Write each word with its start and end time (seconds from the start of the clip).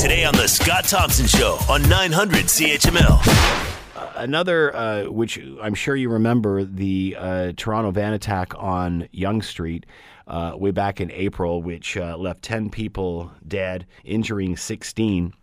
Today 0.00 0.24
on 0.24 0.34
The 0.34 0.46
Scott 0.46 0.84
Thompson 0.84 1.26
Show 1.26 1.58
on 1.68 1.86
900 1.86 2.46
CHML. 2.46 4.16
Another, 4.16 4.74
uh, 4.74 5.04
which 5.10 5.38
I'm 5.60 5.74
sure 5.74 5.94
you 5.94 6.08
remember, 6.08 6.64
the 6.64 7.16
uh, 7.18 7.52
Toronto 7.54 7.90
van 7.90 8.14
attack 8.14 8.54
on 8.56 9.08
Yonge 9.12 9.44
Street 9.44 9.84
uh, 10.26 10.54
way 10.56 10.70
back 10.70 11.02
in 11.02 11.10
April, 11.12 11.62
which 11.62 11.98
uh, 11.98 12.16
left 12.16 12.40
10 12.40 12.70
people 12.70 13.30
dead, 13.46 13.86
injuring 14.02 14.56
16. 14.56 15.34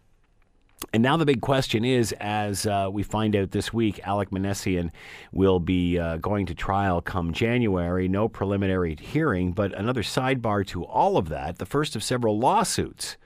And 0.91 1.03
now 1.03 1.17
the 1.17 1.25
big 1.25 1.41
question 1.41 1.85
is, 1.85 2.11
as 2.13 2.65
uh, 2.65 2.89
we 2.91 3.03
find 3.03 3.35
out 3.35 3.51
this 3.51 3.71
week, 3.71 3.99
Alec 4.07 4.31
Minassian 4.31 4.89
will 5.31 5.59
be 5.59 5.99
uh, 5.99 6.17
going 6.17 6.47
to 6.47 6.55
trial 6.55 6.99
come 6.99 7.31
January. 7.31 8.07
No 8.07 8.27
preliminary 8.27 8.97
hearing, 8.99 9.51
but 9.51 9.71
another 9.77 10.01
sidebar 10.01 10.65
to 10.65 10.83
all 10.83 11.15
of 11.17 11.29
that. 11.29 11.59
The 11.59 11.67
first 11.67 11.95
of 11.95 12.01
several 12.01 12.39
lawsuits 12.39 13.17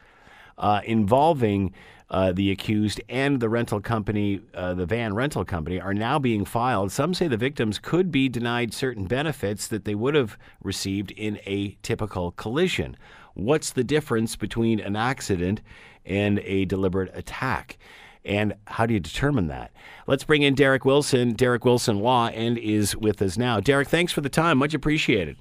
uh, 0.62 0.80
involving 0.86 1.74
uh, 2.10 2.32
the 2.34 2.52
accused 2.52 3.02
and 3.10 3.40
the 3.40 3.50
rental 3.50 3.80
company, 3.80 4.42
uh, 4.54 4.74
the 4.74 4.86
van 4.86 5.14
rental 5.14 5.46
company, 5.46 5.80
are 5.80 5.94
now 5.94 6.20
being 6.20 6.46
filed. 6.46 6.92
Some 6.92 7.14
say 7.14 7.28
the 7.28 7.38
victims 7.38 7.80
could 7.80 8.12
be 8.12 8.30
denied 8.30 8.74
certain 8.74 9.06
benefits 9.06 9.68
that 9.70 9.86
they 9.86 9.96
would 9.96 10.14
have 10.14 10.38
received 10.62 11.12
in 11.12 11.40
a 11.46 11.78
typical 11.82 12.32
collision. 12.32 12.98
What's 13.34 13.72
the 13.72 13.84
difference 13.84 14.36
between 14.36 14.80
an 14.80 14.96
accident 14.96 15.62
and 16.06 16.40
a 16.40 16.66
deliberate 16.66 17.12
attack? 17.16 17.78
And 18.26 18.54
how 18.68 18.86
do 18.86 18.94
you 18.94 19.00
determine 19.00 19.48
that? 19.48 19.72
Let's 20.06 20.26
bring 20.26 20.42
in 20.44 20.54
Derek 20.54 20.86
Wilson, 20.86 21.34
Derek 21.34 21.64
Wilson 21.66 22.00
Law, 22.00 22.28
and 22.28 22.58
is 22.58 22.96
with 22.96 23.22
us 23.22 23.38
now. 23.38 23.60
Derek, 23.62 23.88
thanks 23.88 24.12
for 24.12 24.22
the 24.22 24.30
time. 24.30 24.58
Much 24.58 24.74
appreciated. 24.74 25.38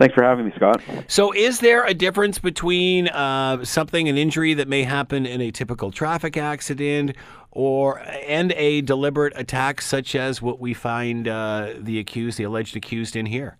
Thanks 0.00 0.14
for 0.14 0.24
having 0.24 0.46
me, 0.46 0.52
Scott. 0.56 0.82
So, 1.08 1.30
is 1.30 1.60
there 1.60 1.84
a 1.84 1.92
difference 1.92 2.38
between 2.38 3.08
uh, 3.08 3.66
something, 3.66 4.08
an 4.08 4.16
injury 4.16 4.54
that 4.54 4.66
may 4.66 4.84
happen 4.84 5.26
in 5.26 5.42
a 5.42 5.50
typical 5.50 5.90
traffic 5.90 6.38
accident, 6.38 7.14
or 7.50 8.00
and 8.26 8.52
a 8.52 8.80
deliberate 8.80 9.34
attack, 9.36 9.82
such 9.82 10.14
as 10.14 10.40
what 10.40 10.58
we 10.58 10.72
find 10.72 11.28
uh, 11.28 11.74
the 11.78 11.98
accused, 11.98 12.38
the 12.38 12.44
alleged 12.44 12.76
accused, 12.76 13.14
in 13.14 13.26
here? 13.26 13.58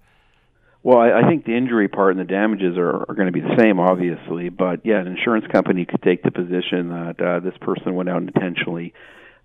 Well, 0.83 0.97
I, 0.97 1.21
I 1.21 1.29
think 1.29 1.45
the 1.45 1.55
injury 1.55 1.89
part 1.89 2.17
and 2.17 2.21
the 2.21 2.33
damages 2.33 2.79
are, 2.79 3.05
are 3.07 3.15
going 3.15 3.27
to 3.27 3.33
be 3.33 3.43
the 3.43 3.57
same, 3.59 3.79
obviously. 3.79 4.49
But 4.49 4.81
yeah, 4.83 4.99
an 4.99 5.09
insurance 5.09 5.45
company 5.53 5.85
could 5.85 6.03
take 6.03 6.23
the 6.23 6.31
position 6.31 6.89
that 6.89 7.21
uh, 7.21 7.41
this 7.41 7.59
person 7.61 7.95
went 7.97 8.09
out 8.09 8.17
and 8.17 8.33
intentionally 8.35 8.95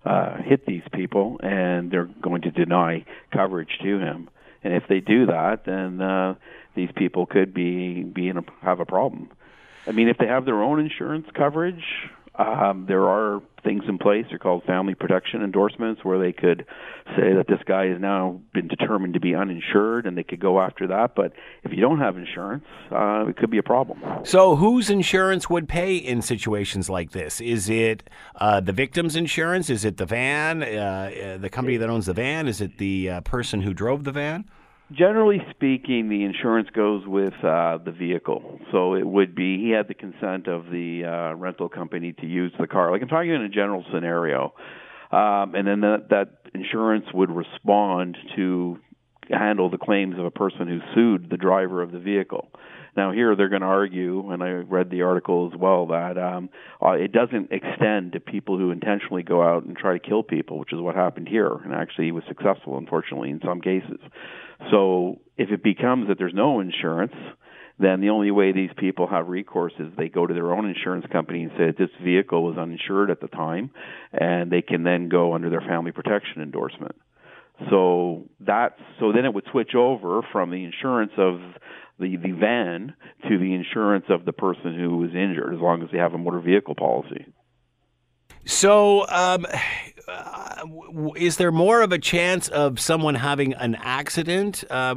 uh, 0.06 0.38
hit 0.42 0.64
these 0.64 0.84
people, 0.94 1.38
and 1.42 1.90
they're 1.90 2.08
going 2.22 2.40
to 2.40 2.50
deny 2.50 3.04
coverage 3.34 3.76
to 3.82 3.98
him. 3.98 4.30
And 4.66 4.74
if 4.74 4.88
they 4.88 4.98
do 4.98 5.26
that, 5.26 5.64
then 5.64 6.00
uh, 6.00 6.34
these 6.74 6.88
people 6.96 7.24
could 7.24 7.54
be 7.54 8.02
be 8.02 8.26
in 8.26 8.36
a, 8.36 8.42
have 8.62 8.80
a 8.80 8.84
problem. 8.84 9.30
I 9.86 9.92
mean, 9.92 10.08
if 10.08 10.18
they 10.18 10.26
have 10.26 10.44
their 10.44 10.60
own 10.60 10.80
insurance 10.80 11.28
coverage, 11.34 11.84
um, 12.38 12.86
there 12.86 13.08
are 13.08 13.42
things 13.64 13.84
in 13.88 13.98
place. 13.98 14.24
They're 14.28 14.38
called 14.38 14.62
family 14.64 14.94
protection 14.94 15.42
endorsements, 15.42 16.04
where 16.04 16.18
they 16.18 16.32
could 16.32 16.64
say 17.16 17.34
that 17.34 17.46
this 17.48 17.58
guy 17.66 17.86
has 17.86 18.00
now 18.00 18.40
been 18.52 18.68
determined 18.68 19.14
to 19.14 19.20
be 19.20 19.34
uninsured, 19.34 20.06
and 20.06 20.16
they 20.16 20.22
could 20.22 20.40
go 20.40 20.60
after 20.60 20.86
that. 20.88 21.14
But 21.14 21.32
if 21.64 21.72
you 21.72 21.80
don't 21.80 21.98
have 21.98 22.16
insurance, 22.16 22.64
uh, 22.90 23.26
it 23.28 23.36
could 23.36 23.50
be 23.50 23.58
a 23.58 23.62
problem. 23.62 24.00
So, 24.24 24.56
whose 24.56 24.90
insurance 24.90 25.50
would 25.50 25.68
pay 25.68 25.96
in 25.96 26.22
situations 26.22 26.88
like 26.88 27.10
this? 27.10 27.40
Is 27.40 27.68
it 27.68 28.08
uh, 28.36 28.60
the 28.60 28.72
victim's 28.72 29.16
insurance? 29.16 29.68
Is 29.68 29.84
it 29.84 29.96
the 29.96 30.06
van, 30.06 30.62
uh, 30.62 30.66
uh 30.66 31.38
the 31.38 31.50
company 31.50 31.76
that 31.76 31.90
owns 31.90 32.06
the 32.06 32.14
van? 32.14 32.48
Is 32.48 32.60
it 32.60 32.78
the 32.78 33.10
uh, 33.10 33.20
person 33.22 33.62
who 33.62 33.74
drove 33.74 34.04
the 34.04 34.12
van? 34.12 34.44
Generally 34.92 35.42
speaking, 35.50 36.08
the 36.08 36.22
insurance 36.22 36.68
goes 36.70 37.04
with 37.06 37.34
uh, 37.42 37.78
the 37.84 37.90
vehicle. 37.90 38.60
So 38.70 38.94
it 38.94 39.04
would 39.04 39.34
be 39.34 39.58
he 39.58 39.70
had 39.70 39.88
the 39.88 39.94
consent 39.94 40.46
of 40.46 40.66
the 40.66 41.04
uh, 41.04 41.34
rental 41.34 41.68
company 41.68 42.12
to 42.20 42.26
use 42.26 42.52
the 42.58 42.68
car. 42.68 42.92
Like 42.92 43.02
I'm 43.02 43.08
talking 43.08 43.34
in 43.34 43.42
a 43.42 43.48
general 43.48 43.84
scenario, 43.92 44.54
um, 45.10 45.56
and 45.56 45.66
then 45.66 45.80
that, 45.80 46.06
that 46.10 46.28
insurance 46.54 47.06
would 47.12 47.30
respond 47.30 48.16
to 48.36 48.78
handle 49.28 49.68
the 49.70 49.78
claims 49.78 50.18
of 50.20 50.24
a 50.24 50.30
person 50.30 50.68
who 50.68 50.78
sued 50.94 51.30
the 51.30 51.36
driver 51.36 51.82
of 51.82 51.90
the 51.90 51.98
vehicle. 51.98 52.48
Now 52.96 53.12
here 53.12 53.36
they're 53.36 53.48
going 53.48 53.62
to 53.62 53.68
argue, 53.68 54.30
and 54.30 54.42
I 54.42 54.48
read 54.50 54.90
the 54.90 55.02
article 55.02 55.50
as 55.52 55.58
well, 55.58 55.86
that 55.88 56.16
um, 56.16 56.48
uh, 56.82 56.92
it 56.92 57.12
doesn't 57.12 57.50
extend 57.52 58.12
to 58.12 58.20
people 58.20 58.58
who 58.58 58.70
intentionally 58.70 59.22
go 59.22 59.42
out 59.42 59.64
and 59.64 59.76
try 59.76 59.92
to 59.92 59.98
kill 59.98 60.22
people, 60.22 60.58
which 60.58 60.72
is 60.72 60.80
what 60.80 60.94
happened 60.94 61.28
here, 61.28 61.52
and 61.52 61.74
actually 61.74 62.06
he 62.06 62.12
was 62.12 62.24
successful, 62.26 62.78
unfortunately, 62.78 63.30
in 63.30 63.40
some 63.44 63.60
cases. 63.60 64.00
So 64.70 65.20
if 65.36 65.50
it 65.50 65.62
becomes 65.62 66.08
that 66.08 66.16
there's 66.18 66.34
no 66.34 66.60
insurance, 66.60 67.14
then 67.78 68.00
the 68.00 68.08
only 68.08 68.30
way 68.30 68.52
these 68.52 68.70
people 68.78 69.06
have 69.06 69.28
recourse 69.28 69.74
is 69.78 69.88
they 69.98 70.08
go 70.08 70.26
to 70.26 70.32
their 70.32 70.52
own 70.52 70.66
insurance 70.66 71.04
company 71.12 71.42
and 71.42 71.52
say 71.58 71.66
that 71.66 71.78
this 71.78 71.90
vehicle 72.02 72.42
was 72.42 72.56
uninsured 72.56 73.10
at 73.10 73.20
the 73.20 73.28
time, 73.28 73.70
and 74.12 74.50
they 74.50 74.62
can 74.62 74.82
then 74.82 75.10
go 75.10 75.34
under 75.34 75.50
their 75.50 75.60
family 75.60 75.92
protection 75.92 76.40
endorsement. 76.40 76.96
So 77.70 78.28
that's 78.40 78.78
so 79.00 79.12
then 79.12 79.24
it 79.24 79.32
would 79.32 79.46
switch 79.50 79.74
over 79.74 80.20
from 80.32 80.50
the 80.50 80.64
insurance 80.64 81.12
of 81.16 81.40
the 81.98 82.16
the 82.16 82.32
van 82.32 82.94
to 83.28 83.38
the 83.38 83.54
insurance 83.54 84.04
of 84.10 84.24
the 84.24 84.32
person 84.32 84.78
who 84.78 84.98
was 84.98 85.10
injured, 85.10 85.54
as 85.54 85.60
long 85.60 85.82
as 85.82 85.88
they 85.90 85.98
have 85.98 86.12
a 86.12 86.18
motor 86.18 86.40
vehicle 86.40 86.74
policy. 86.74 87.26
So, 88.44 89.06
um, 89.08 89.44
is 91.16 91.36
there 91.36 91.52
more 91.52 91.82
of 91.82 91.92
a 91.92 91.98
chance 91.98 92.48
of 92.48 92.80
someone 92.80 93.14
having 93.14 93.54
an 93.54 93.74
accident? 93.76 94.64
Uh, 94.70 94.94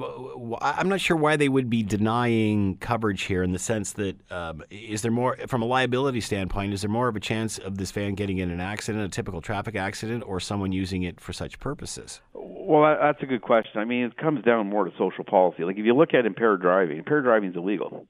I'm 0.61 0.89
not 0.89 1.01
sure 1.01 1.17
why 1.17 1.35
they 1.35 1.49
would 1.49 1.69
be 1.69 1.83
denying 1.83 2.77
coverage 2.77 3.23
here 3.23 3.43
in 3.43 3.51
the 3.51 3.59
sense 3.59 3.93
that 3.93 4.15
um, 4.31 4.63
is 4.69 5.01
there 5.01 5.11
more, 5.11 5.37
from 5.47 5.61
a 5.61 5.65
liability 5.65 6.21
standpoint, 6.21 6.73
is 6.73 6.81
there 6.81 6.89
more 6.89 7.07
of 7.07 7.15
a 7.15 7.19
chance 7.19 7.57
of 7.57 7.77
this 7.77 7.91
van 7.91 8.15
getting 8.15 8.37
in 8.37 8.49
an 8.49 8.61
accident, 8.61 9.03
a 9.03 9.09
typical 9.09 9.41
traffic 9.41 9.75
accident, 9.75 10.23
or 10.25 10.39
someone 10.39 10.71
using 10.71 11.03
it 11.03 11.19
for 11.19 11.33
such 11.33 11.59
purposes? 11.59 12.21
Well, 12.33 12.97
that's 13.01 13.21
a 13.21 13.25
good 13.25 13.41
question. 13.41 13.81
I 13.81 13.85
mean, 13.85 14.05
it 14.05 14.17
comes 14.17 14.43
down 14.43 14.69
more 14.69 14.85
to 14.85 14.91
social 14.97 15.23
policy. 15.23 15.63
Like 15.63 15.77
if 15.77 15.85
you 15.85 15.95
look 15.95 16.13
at 16.13 16.25
impaired 16.25 16.61
driving, 16.61 16.97
impaired 16.97 17.23
driving 17.23 17.49
is 17.49 17.55
illegal. 17.55 18.07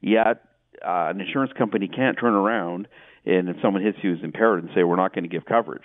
Yet, 0.00 0.44
uh, 0.84 1.08
an 1.10 1.20
insurance 1.20 1.52
company 1.56 1.88
can't 1.88 2.18
turn 2.18 2.34
around 2.34 2.88
and 3.24 3.48
if 3.48 3.56
someone 3.62 3.82
hits 3.82 3.98
you 4.02 4.14
as 4.14 4.18
impaired 4.22 4.62
and 4.62 4.70
say 4.74 4.82
we're 4.82 4.96
not 4.96 5.14
going 5.14 5.24
to 5.24 5.28
give 5.28 5.44
coverage. 5.44 5.84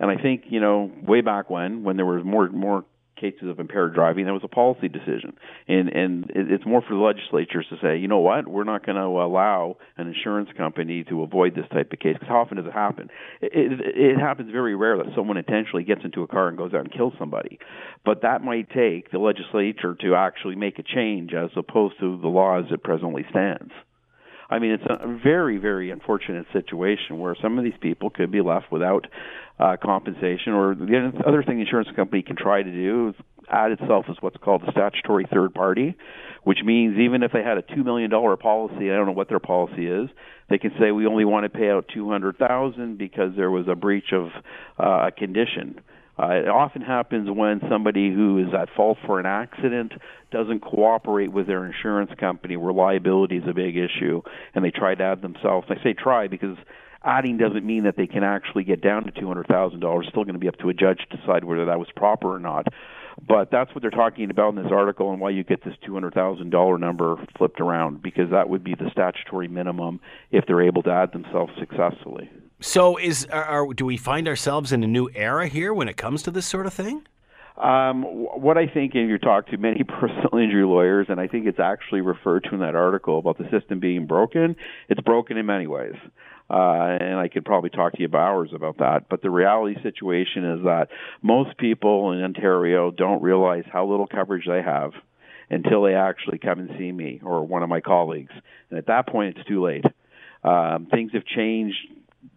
And 0.00 0.10
I 0.10 0.20
think 0.20 0.44
you 0.48 0.60
know 0.60 0.90
way 1.06 1.20
back 1.20 1.50
when 1.50 1.84
when 1.84 1.96
there 1.96 2.06
was 2.06 2.24
more 2.24 2.48
more 2.48 2.84
cases 3.20 3.48
of 3.50 3.60
impaired 3.60 3.94
driving, 3.94 4.24
that 4.24 4.32
was 4.32 4.42
a 4.42 4.48
policy 4.48 4.88
decision, 4.88 5.36
and 5.68 5.88
and 5.90 6.32
it's 6.34 6.64
more 6.64 6.80
for 6.80 6.94
the 6.94 7.00
legislatures 7.00 7.66
to 7.68 7.76
say, 7.82 7.98
you 7.98 8.08
know 8.08 8.18
what, 8.18 8.48
we're 8.48 8.64
not 8.64 8.84
going 8.84 8.96
to 8.96 9.02
allow 9.02 9.76
an 9.98 10.08
insurance 10.08 10.48
company 10.56 11.04
to 11.04 11.22
avoid 11.22 11.54
this 11.54 11.66
type 11.70 11.92
of 11.92 11.98
case. 11.98 12.14
Because 12.14 12.28
how 12.28 12.40
often 12.40 12.56
does 12.56 12.66
it 12.66 12.72
happen? 12.72 13.10
It, 13.42 13.52
it, 13.52 13.80
it 14.14 14.18
happens 14.18 14.50
very 14.50 14.74
rare 14.74 14.96
that 14.96 15.14
someone 15.14 15.36
intentionally 15.36 15.84
gets 15.84 16.00
into 16.02 16.22
a 16.22 16.26
car 16.26 16.48
and 16.48 16.56
goes 16.56 16.72
out 16.72 16.80
and 16.80 16.92
kills 16.92 17.12
somebody, 17.18 17.58
but 18.04 18.22
that 18.22 18.42
might 18.42 18.70
take 18.70 19.10
the 19.10 19.18
legislature 19.18 19.94
to 20.00 20.14
actually 20.14 20.56
make 20.56 20.78
a 20.78 20.82
change 20.82 21.34
as 21.34 21.50
opposed 21.56 22.00
to 22.00 22.18
the 22.20 22.28
law 22.28 22.58
as 22.58 22.64
it 22.72 22.82
presently 22.82 23.26
stands. 23.28 23.72
I 24.50 24.58
mean, 24.58 24.72
it's 24.72 24.84
a 24.88 25.06
very, 25.22 25.58
very 25.58 25.90
unfortunate 25.92 26.46
situation 26.52 27.20
where 27.20 27.36
some 27.40 27.56
of 27.56 27.64
these 27.64 27.78
people 27.80 28.10
could 28.10 28.32
be 28.32 28.40
left 28.40 28.72
without 28.72 29.06
uh, 29.60 29.76
compensation. 29.82 30.52
Or 30.52 30.74
the 30.74 31.12
other 31.24 31.44
thing 31.44 31.56
the 31.56 31.62
insurance 31.62 31.88
company 31.94 32.22
can 32.22 32.34
try 32.34 32.62
to 32.62 32.70
do 32.70 33.10
is 33.10 33.14
add 33.48 33.70
itself 33.70 34.06
as 34.08 34.16
what's 34.20 34.36
called 34.38 34.62
a 34.66 34.72
statutory 34.72 35.26
third 35.32 35.54
party, 35.54 35.96
which 36.42 36.58
means 36.64 36.98
even 36.98 37.22
if 37.22 37.30
they 37.32 37.42
had 37.42 37.58
a 37.58 37.62
two 37.62 37.84
million 37.84 38.10
dollar 38.10 38.36
policy, 38.36 38.90
I 38.90 38.96
don't 38.96 39.06
know 39.06 39.12
what 39.12 39.28
their 39.28 39.38
policy 39.38 39.86
is, 39.86 40.08
they 40.48 40.58
can 40.58 40.72
say 40.80 40.90
we 40.90 41.06
only 41.06 41.24
want 41.24 41.44
to 41.44 41.48
pay 41.48 41.70
out 41.70 41.86
two 41.94 42.10
hundred 42.10 42.36
thousand 42.36 42.98
because 42.98 43.32
there 43.36 43.50
was 43.50 43.66
a 43.68 43.76
breach 43.76 44.12
of 44.12 44.30
uh, 44.78 45.08
a 45.08 45.12
condition. 45.12 45.80
Uh, 46.20 46.32
it 46.32 46.48
often 46.48 46.82
happens 46.82 47.30
when 47.30 47.60
somebody 47.70 48.12
who 48.12 48.38
is 48.38 48.52
at 48.52 48.68
fault 48.76 48.98
for 49.06 49.18
an 49.20 49.26
accident 49.26 49.92
doesn't 50.30 50.60
cooperate 50.60 51.32
with 51.32 51.46
their 51.46 51.64
insurance 51.64 52.10
company, 52.18 52.56
where 52.56 52.72
liability 52.72 53.38
is 53.38 53.44
a 53.48 53.54
big 53.54 53.76
issue, 53.76 54.20
and 54.54 54.64
they 54.64 54.70
try 54.70 54.94
to 54.94 55.02
add 55.02 55.22
themselves. 55.22 55.66
I 55.70 55.82
say 55.82 55.94
try 55.94 56.26
because 56.26 56.58
adding 57.02 57.38
doesn't 57.38 57.64
mean 57.64 57.84
that 57.84 57.96
they 57.96 58.06
can 58.06 58.22
actually 58.22 58.64
get 58.64 58.82
down 58.82 59.04
to 59.04 59.12
two 59.12 59.26
hundred 59.28 59.46
thousand 59.46 59.80
dollars. 59.80 60.06
Still 60.10 60.24
going 60.24 60.34
to 60.34 60.40
be 60.40 60.48
up 60.48 60.58
to 60.58 60.68
a 60.68 60.74
judge 60.74 61.00
to 61.10 61.16
decide 61.16 61.44
whether 61.44 61.64
that 61.66 61.78
was 61.78 61.88
proper 61.96 62.34
or 62.34 62.40
not. 62.40 62.66
But 63.26 63.50
that's 63.50 63.74
what 63.74 63.82
they're 63.82 63.90
talking 63.90 64.30
about 64.30 64.50
in 64.50 64.62
this 64.62 64.72
article, 64.72 65.12
and 65.12 65.20
why 65.20 65.30
you 65.30 65.44
get 65.44 65.64
this 65.64 65.74
two 65.86 65.94
hundred 65.94 66.12
thousand 66.12 66.50
dollar 66.50 66.76
number 66.76 67.16
flipped 67.38 67.60
around 67.60 68.02
because 68.02 68.30
that 68.30 68.48
would 68.48 68.62
be 68.62 68.74
the 68.74 68.90
statutory 68.92 69.48
minimum 69.48 70.00
if 70.30 70.44
they're 70.46 70.66
able 70.66 70.82
to 70.82 70.90
add 70.90 71.12
themselves 71.12 71.52
successfully. 71.58 72.30
So, 72.60 72.98
is 72.98 73.24
are, 73.26 73.72
do 73.72 73.86
we 73.86 73.96
find 73.96 74.28
ourselves 74.28 74.70
in 74.70 74.84
a 74.84 74.86
new 74.86 75.08
era 75.14 75.48
here 75.48 75.72
when 75.72 75.88
it 75.88 75.96
comes 75.96 76.22
to 76.24 76.30
this 76.30 76.46
sort 76.46 76.66
of 76.66 76.74
thing? 76.74 77.06
Um, 77.56 78.02
what 78.02 78.58
I 78.58 78.66
think, 78.66 78.94
and 78.94 79.08
you 79.08 79.18
talk 79.18 79.48
to 79.48 79.56
many 79.56 79.82
personal 80.00 80.38
injury 80.38 80.64
lawyers, 80.64 81.06
and 81.08 81.18
I 81.18 81.26
think 81.26 81.46
it's 81.46 81.58
actually 81.58 82.02
referred 82.02 82.44
to 82.44 82.54
in 82.54 82.60
that 82.60 82.74
article 82.74 83.18
about 83.18 83.38
the 83.38 83.48
system 83.50 83.80
being 83.80 84.06
broken. 84.06 84.56
It's 84.90 85.00
broken 85.00 85.38
in 85.38 85.46
many 85.46 85.66
ways. 85.66 85.94
Uh, 86.50 86.98
and 87.00 87.18
I 87.18 87.28
could 87.28 87.44
probably 87.44 87.70
talk 87.70 87.92
to 87.92 88.00
you 88.00 88.08
for 88.08 88.18
hours 88.18 88.50
about 88.54 88.78
that. 88.78 89.08
But 89.08 89.22
the 89.22 89.30
reality 89.30 89.80
situation 89.82 90.44
is 90.44 90.64
that 90.64 90.88
most 91.22 91.56
people 91.58 92.12
in 92.12 92.22
Ontario 92.22 92.90
don't 92.90 93.22
realize 93.22 93.64
how 93.72 93.86
little 93.86 94.08
coverage 94.08 94.46
they 94.46 94.60
have 94.60 94.90
until 95.48 95.82
they 95.82 95.94
actually 95.94 96.38
come 96.38 96.58
and 96.58 96.70
see 96.76 96.90
me 96.90 97.20
or 97.24 97.46
one 97.46 97.62
of 97.62 97.68
my 97.68 97.80
colleagues. 97.80 98.32
And 98.68 98.78
at 98.78 98.86
that 98.88 99.06
point, 99.06 99.36
it's 99.36 99.48
too 99.48 99.64
late. 99.64 99.84
Um, 100.42 100.88
things 100.90 101.12
have 101.12 101.24
changed 101.24 101.76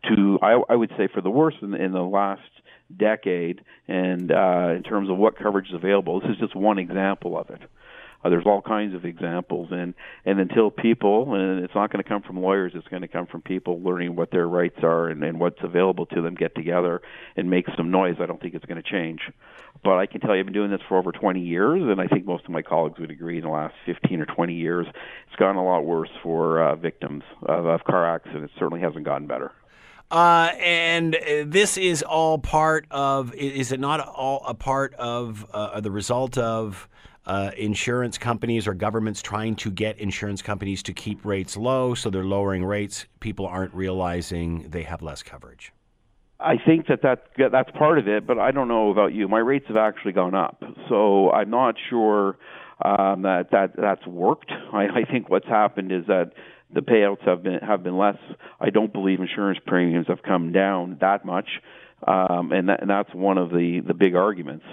to 0.10 0.40
I, 0.42 0.62
I 0.70 0.76
would 0.76 0.92
say 0.98 1.08
for 1.14 1.22
the 1.22 1.30
worst 1.30 1.58
in, 1.62 1.74
in 1.74 1.92
the 1.92 2.02
last 2.02 2.42
decade, 2.96 3.62
and 3.88 4.32
uh, 4.32 4.74
in 4.76 4.84
terms 4.84 5.10
of 5.10 5.18
what 5.18 5.38
coverage 5.38 5.68
is 5.70 5.76
available. 5.76 6.20
This 6.20 6.32
is 6.32 6.38
just 6.38 6.56
one 6.56 6.78
example 6.78 7.38
of 7.38 7.50
it. 7.50 7.62
Uh, 8.24 8.30
there's 8.30 8.46
all 8.46 8.62
kinds 8.62 8.96
of 8.96 9.04
examples, 9.04 9.70
and 9.72 9.94
and 10.26 10.40
until 10.40 10.72
people, 10.72 11.34
and 11.34 11.64
it's 11.64 11.76
not 11.76 11.92
going 11.92 12.02
to 12.02 12.08
come 12.08 12.22
from 12.22 12.40
lawyers, 12.40 12.72
it's 12.76 12.88
going 12.88 13.02
to 13.02 13.08
come 13.08 13.26
from 13.26 13.42
people 13.42 13.82
learning 13.82 14.16
what 14.16 14.32
their 14.32 14.48
rights 14.48 14.80
are 14.82 15.10
and, 15.10 15.24
and 15.24 15.40
what's 15.40 15.60
available 15.62 16.06
to 16.06 16.22
them, 16.22 16.36
get 16.36 16.56
together 16.56 17.02
and 17.36 17.50
make 17.50 17.66
some 17.76 17.92
noise. 17.92 18.16
I 18.22 18.26
don't 18.26 18.42
think 18.42 18.54
it's 18.54 18.66
going 18.66 18.82
to 18.82 18.90
change. 18.90 19.20
But 19.84 19.98
I 19.98 20.06
can 20.06 20.22
tell 20.22 20.34
you, 20.34 20.40
I've 20.40 20.46
been 20.46 20.54
doing 20.54 20.72
this 20.72 20.80
for 20.88 20.98
over 20.98 21.12
20 21.12 21.42
years, 21.42 21.82
and 21.82 22.00
I 22.00 22.08
think 22.08 22.26
most 22.26 22.46
of 22.46 22.52
my 22.52 22.62
colleagues 22.62 23.00
would 23.00 23.12
agree. 23.12 23.40
In 23.40 23.44
the 23.44 23.50
last 23.50 23.74
15 23.86 24.22
or 24.22 24.26
20 24.26 24.54
years, 24.54 24.86
it's 24.88 25.36
gotten 25.36 25.58
a 25.58 25.66
lot 25.66 25.82
worse 25.84 26.12
for 26.22 26.64
uh, 26.64 26.76
victims 26.76 27.24
of, 27.42 27.66
of 27.66 27.84
car 27.84 28.16
accidents. 28.16 28.54
It 28.56 28.60
certainly 28.60 28.80
hasn't 28.80 29.04
gotten 29.04 29.28
better. 29.28 29.52
Uh, 30.14 30.52
and 30.60 31.18
this 31.44 31.76
is 31.76 32.04
all 32.04 32.38
part 32.38 32.86
of, 32.92 33.34
is 33.34 33.72
it 33.72 33.80
not 33.80 34.00
all 34.00 34.44
a 34.46 34.54
part 34.54 34.94
of 34.94 35.44
uh, 35.52 35.82
the 35.82 35.90
result 35.90 36.38
of 36.38 36.88
uh, 37.26 37.50
insurance 37.58 38.20
companies 38.20 38.68
or 38.68 38.76
governments 38.76 39.24
trying 39.24 39.56
to 39.56 39.72
get 39.72 39.98
insurance 39.98 40.44
companies 40.44 40.84
to 40.84 40.94
keep 40.94 41.26
rates 41.26 41.58
low 41.58 41.96
so 41.96 42.12
they're 42.12 42.24
lowering 42.24 42.64
rates? 42.64 43.08
People 43.22 43.48
aren't 43.48 43.74
realizing 43.74 44.70
they 44.70 44.84
have 44.84 45.02
less 45.02 45.24
coverage. 45.24 45.74
I 46.40 46.58
think 46.64 46.86
that, 46.90 47.02
that 47.02 47.52
that's 47.52 47.72
part 47.72 47.98
of 47.98 48.08
it, 48.08 48.28
but 48.28 48.38
I 48.38 48.52
don't 48.52 48.68
know 48.68 48.92
about 48.92 49.14
you. 49.14 49.28
My 49.28 49.40
rates 49.40 49.66
have 49.68 49.78
actually 49.78 50.12
gone 50.12 50.36
up, 50.36 50.62
so 50.90 51.32
I'm 51.32 51.50
not 51.50 51.74
sure 51.90 52.38
um, 52.86 53.24
that 53.24 53.50
that 53.52 53.72
that's 53.76 54.06
worked. 54.06 54.52
I, 54.52 54.88
I 54.94 55.12
think 55.12 55.30
what's 55.30 55.48
happened 55.48 55.92
is 55.92 56.06
that 56.06 56.34
the 56.74 56.82
payouts 56.82 57.22
have 57.26 57.44
been 57.44 57.60
have 57.60 57.84
been 57.84 57.98
less. 57.98 58.18
I 58.60 58.70
don't 58.70 58.92
believe 58.92 59.20
insurance 59.20 59.60
premiums 59.66 60.08
have 60.08 60.24
come 60.24 60.52
down 60.52 60.98
that 61.02 61.26
much, 61.26 61.48
um, 62.06 62.52
and, 62.52 62.70
that, 62.70 62.82
and 62.82 62.90
that's 62.90 63.14
one 63.14 63.38
of 63.38 63.50
the 63.50 63.82
the 63.86 63.94
big 63.94 64.16
arguments 64.16 64.66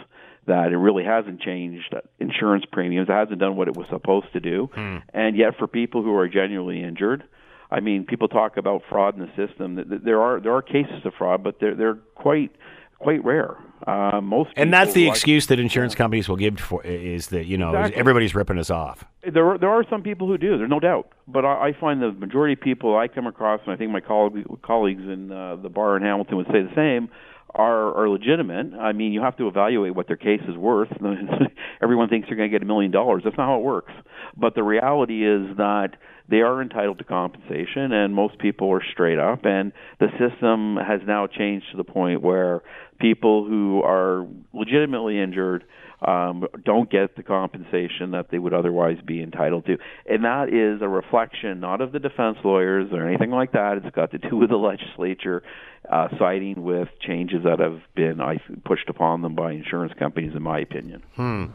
that 0.46 0.72
it 0.72 0.76
really 0.76 1.04
hasn't 1.04 1.40
changed 1.40 1.94
insurance 2.18 2.64
premiums. 2.72 3.08
It 3.08 3.12
hasn't 3.12 3.38
done 3.38 3.56
what 3.56 3.68
it 3.68 3.76
was 3.76 3.86
supposed 3.90 4.32
to 4.32 4.40
do, 4.40 4.68
hmm. 4.74 4.98
and 5.12 5.36
yet 5.36 5.56
for 5.58 5.66
people 5.66 6.02
who 6.02 6.14
are 6.16 6.28
genuinely 6.28 6.82
injured. 6.82 7.24
I 7.72 7.78
mean, 7.78 8.04
people 8.04 8.26
talk 8.26 8.56
about 8.56 8.82
fraud 8.88 9.16
in 9.16 9.20
the 9.20 9.46
system. 9.46 10.00
There 10.04 10.20
are 10.20 10.40
there 10.40 10.52
are 10.54 10.62
cases 10.62 11.04
of 11.04 11.12
fraud, 11.16 11.44
but 11.44 11.60
they're 11.60 11.76
they're 11.76 11.98
quite 12.14 12.50
quite 12.98 13.24
rare. 13.24 13.56
Uh, 13.86 14.20
most 14.20 14.50
and 14.56 14.72
that's 14.72 14.92
the 14.92 15.06
like, 15.06 15.14
excuse 15.14 15.46
that 15.46 15.58
insurance 15.58 15.94
companies 15.94 16.28
will 16.28 16.36
give 16.36 16.60
for 16.60 16.82
is 16.84 17.28
that 17.28 17.46
you 17.46 17.56
know 17.56 17.70
exactly. 17.70 17.96
everybody's 17.96 18.34
ripping 18.34 18.58
us 18.58 18.68
off. 18.68 19.04
There 19.22 19.52
are, 19.52 19.58
there 19.58 19.70
are 19.70 19.84
some 19.88 20.02
people 20.02 20.26
who 20.26 20.36
do. 20.36 20.58
There's 20.58 20.70
no 20.70 20.80
doubt, 20.80 21.12
but 21.26 21.44
I, 21.46 21.68
I 21.68 21.72
find 21.78 22.02
the 22.02 22.12
majority 22.12 22.52
of 22.54 22.60
people 22.60 22.96
I 22.96 23.08
come 23.08 23.26
across, 23.26 23.60
and 23.64 23.72
I 23.72 23.76
think 23.76 23.90
my 23.90 24.00
colleague, 24.00 24.46
colleagues 24.62 25.02
in 25.02 25.32
uh, 25.32 25.56
the 25.56 25.70
bar 25.70 25.96
in 25.96 26.02
Hamilton 26.02 26.36
would 26.36 26.46
say 26.46 26.62
the 26.62 26.74
same. 26.74 27.08
Are, 27.52 27.96
are 27.96 28.08
legitimate. 28.08 28.74
I 28.74 28.92
mean, 28.92 29.12
you 29.12 29.22
have 29.22 29.36
to 29.38 29.48
evaluate 29.48 29.94
what 29.94 30.06
their 30.06 30.16
case 30.16 30.40
is 30.48 30.56
worth. 30.56 30.88
Everyone 31.82 32.08
thinks 32.08 32.28
they're 32.28 32.36
going 32.36 32.50
to 32.50 32.54
get 32.54 32.62
a 32.62 32.66
million 32.66 32.92
dollars. 32.92 33.22
That's 33.24 33.36
not 33.36 33.46
how 33.46 33.58
it 33.58 33.62
works. 33.62 33.92
But 34.36 34.54
the 34.54 34.62
reality 34.62 35.26
is 35.26 35.56
that 35.56 35.96
they 36.28 36.42
are 36.42 36.62
entitled 36.62 36.98
to 36.98 37.04
compensation, 37.04 37.92
and 37.92 38.14
most 38.14 38.38
people 38.38 38.70
are 38.70 38.82
straight 38.92 39.18
up. 39.18 39.44
And 39.44 39.72
the 39.98 40.08
system 40.12 40.76
has 40.76 41.00
now 41.06 41.26
changed 41.26 41.66
to 41.72 41.76
the 41.76 41.84
point 41.84 42.22
where 42.22 42.62
people 43.00 43.44
who 43.44 43.82
are 43.82 44.26
legitimately 44.52 45.20
injured 45.20 45.64
um, 46.02 46.46
don't 46.64 46.90
get 46.90 47.16
the 47.16 47.22
compensation 47.22 48.12
that 48.12 48.30
they 48.30 48.38
would 48.38 48.54
otherwise 48.54 48.98
be 49.04 49.22
entitled 49.22 49.66
to. 49.66 49.76
And 50.08 50.24
that 50.24 50.48
is 50.48 50.82
a 50.82 50.88
reflection 50.88 51.60
not 51.60 51.80
of 51.80 51.92
the 51.92 51.98
defense 51.98 52.38
lawyers 52.44 52.88
or 52.92 53.06
anything 53.06 53.30
like 53.30 53.52
that. 53.52 53.80
It's 53.82 53.94
got 53.94 54.10
to 54.12 54.18
do 54.18 54.36
with 54.36 54.50
the 54.50 54.56
legislature 54.56 55.42
uh, 55.90 56.08
siding 56.18 56.62
with 56.62 56.88
changes 57.00 57.44
that 57.44 57.58
have 57.58 57.80
been 57.94 58.20
I, 58.20 58.38
pushed 58.64 58.88
upon 58.88 59.22
them 59.22 59.34
by 59.34 59.52
insurance 59.52 59.92
companies, 59.98 60.34
in 60.34 60.42
my 60.42 60.60
opinion. 60.60 61.02
Hmm. 61.16 61.46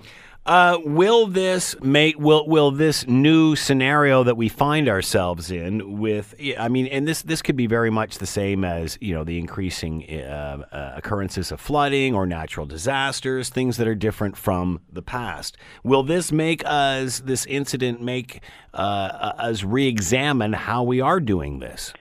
Uh, 0.45 0.77
will 0.85 1.25
this 1.25 1.75
make 1.81 2.19
will 2.19 2.47
will 2.47 2.69
this 2.69 3.07
new 3.07 3.55
scenario 3.55 4.23
that 4.23 4.37
we 4.37 4.47
find 4.47 4.87
ourselves 4.87 5.49
in 5.49 5.97
with 5.97 6.35
I 6.59 6.67
mean 6.67 6.85
and 6.85 7.07
this 7.07 7.23
this 7.23 7.41
could 7.41 7.55
be 7.55 7.65
very 7.65 7.89
much 7.89 8.19
the 8.19 8.27
same 8.27 8.63
as 8.63 8.95
you 9.01 9.15
know 9.15 9.23
the 9.23 9.39
increasing 9.39 10.07
uh, 10.07 10.63
uh, 10.71 10.93
occurrences 10.97 11.51
of 11.51 11.59
flooding 11.59 12.13
or 12.13 12.27
natural 12.27 12.67
disasters 12.67 13.49
things 13.49 13.77
that 13.77 13.87
are 13.87 13.95
different 13.95 14.37
from 14.37 14.81
the 14.93 15.01
past. 15.01 15.57
Will 15.83 16.03
this 16.03 16.31
make 16.31 16.61
us 16.63 17.21
this 17.21 17.47
incident 17.47 18.03
make 18.03 18.41
uh, 18.75 19.33
us 19.39 19.63
re-examine 19.63 20.53
how 20.53 20.83
we 20.83 21.01
are 21.01 21.19
doing 21.19 21.57
this? 21.57 21.91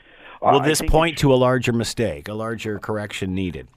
Will 0.42 0.60
this 0.60 0.82
point 0.82 1.16
to 1.18 1.32
a 1.32 1.36
larger 1.36 1.72
mistake 1.72 2.28
a 2.28 2.34
larger 2.34 2.78
correction 2.78 3.34
needed 3.34 3.68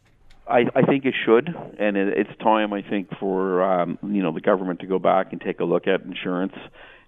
I, 0.50 0.66
I 0.76 0.82
think 0.84 1.06
it 1.06 1.14
should, 1.26 1.48
and 1.80 1.98
it, 1.98 2.18
it's 2.18 2.40
time 2.42 2.74
I 2.74 2.82
think 2.82 3.10
for 3.20 3.64
um, 3.64 4.00
you 4.04 4.24
know 4.24 4.32
the 4.32 4.42
government 4.42 4.80
to 4.82 4.88
go 4.88 5.00
back 5.00 5.32
and 5.32 5.42
take 5.42 5.60
a 5.60 5.64
look 5.64 5.88
at 5.88 6.02
insurance 6.02 6.54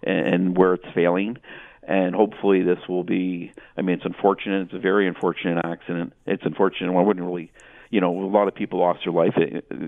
and, 0.03 0.27
and 0.27 0.57
where 0.57 0.73
it's 0.73 0.85
failing, 0.93 1.37
and 1.83 2.13
hopefully 2.15 2.63
this 2.63 2.79
will 2.87 3.03
be. 3.03 3.51
I 3.77 3.81
mean, 3.81 3.95
it's 3.95 4.05
unfortunate. 4.05 4.63
It's 4.63 4.73
a 4.73 4.79
very 4.79 5.07
unfortunate 5.07 5.65
accident. 5.65 6.13
It's 6.25 6.43
unfortunate. 6.45 6.91
Well, 6.91 7.03
I 7.03 7.07
wouldn't 7.07 7.25
really, 7.25 7.51
you 7.89 8.01
know, 8.01 8.23
a 8.23 8.27
lot 8.27 8.47
of 8.47 8.55
people 8.55 8.79
lost 8.79 8.99
their 9.05 9.13
life. 9.13 9.33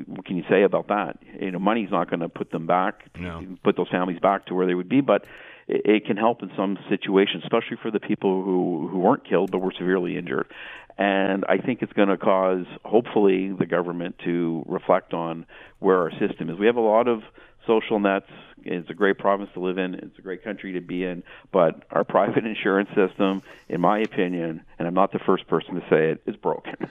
What 0.07 0.25
can 0.25 0.37
you 0.37 0.43
say 0.49 0.63
about 0.63 0.87
that? 0.87 1.19
You 1.39 1.51
know, 1.51 1.59
money's 1.59 1.91
not 1.91 2.09
going 2.09 2.21
to 2.21 2.29
put 2.29 2.51
them 2.51 2.67
back, 2.67 3.03
no. 3.17 3.45
put 3.63 3.77
those 3.77 3.89
families 3.89 4.19
back 4.19 4.47
to 4.47 4.55
where 4.55 4.65
they 4.65 4.73
would 4.73 4.89
be, 4.89 5.01
but 5.01 5.25
it, 5.67 5.81
it 5.85 6.05
can 6.05 6.17
help 6.17 6.41
in 6.41 6.51
some 6.55 6.77
situations, 6.89 7.43
especially 7.43 7.77
for 7.81 7.91
the 7.91 7.99
people 7.99 8.43
who 8.43 8.87
who 8.89 8.99
weren't 8.99 9.27
killed 9.27 9.51
but 9.51 9.59
were 9.59 9.73
severely 9.77 10.17
injured. 10.17 10.47
And 10.97 11.45
I 11.47 11.57
think 11.57 11.81
it's 11.81 11.93
going 11.93 12.09
to 12.09 12.17
cause, 12.17 12.65
hopefully, 12.83 13.51
the 13.51 13.65
government 13.65 14.15
to 14.25 14.63
reflect 14.67 15.13
on 15.13 15.45
where 15.79 15.97
our 15.99 16.11
system 16.11 16.49
is. 16.49 16.57
We 16.57 16.67
have 16.67 16.75
a 16.75 16.81
lot 16.81 17.07
of 17.07 17.23
social 17.65 17.99
nets. 17.99 18.29
It's 18.63 18.89
a 18.89 18.93
great 18.93 19.17
province 19.17 19.49
to 19.53 19.59
live 19.59 19.77
in. 19.77 19.95
It's 19.95 20.19
a 20.19 20.21
great 20.21 20.43
country 20.43 20.73
to 20.73 20.81
be 20.81 21.03
in. 21.03 21.23
But 21.51 21.83
our 21.91 22.03
private 22.03 22.45
insurance 22.45 22.89
system, 22.95 23.41
in 23.69 23.81
my 23.81 23.99
opinion, 23.99 24.63
and 24.77 24.87
I'm 24.87 24.93
not 24.93 25.11
the 25.11 25.19
first 25.19 25.47
person 25.47 25.75
to 25.75 25.81
say 25.89 26.11
it, 26.11 26.21
is 26.25 26.35
broken. 26.35 26.75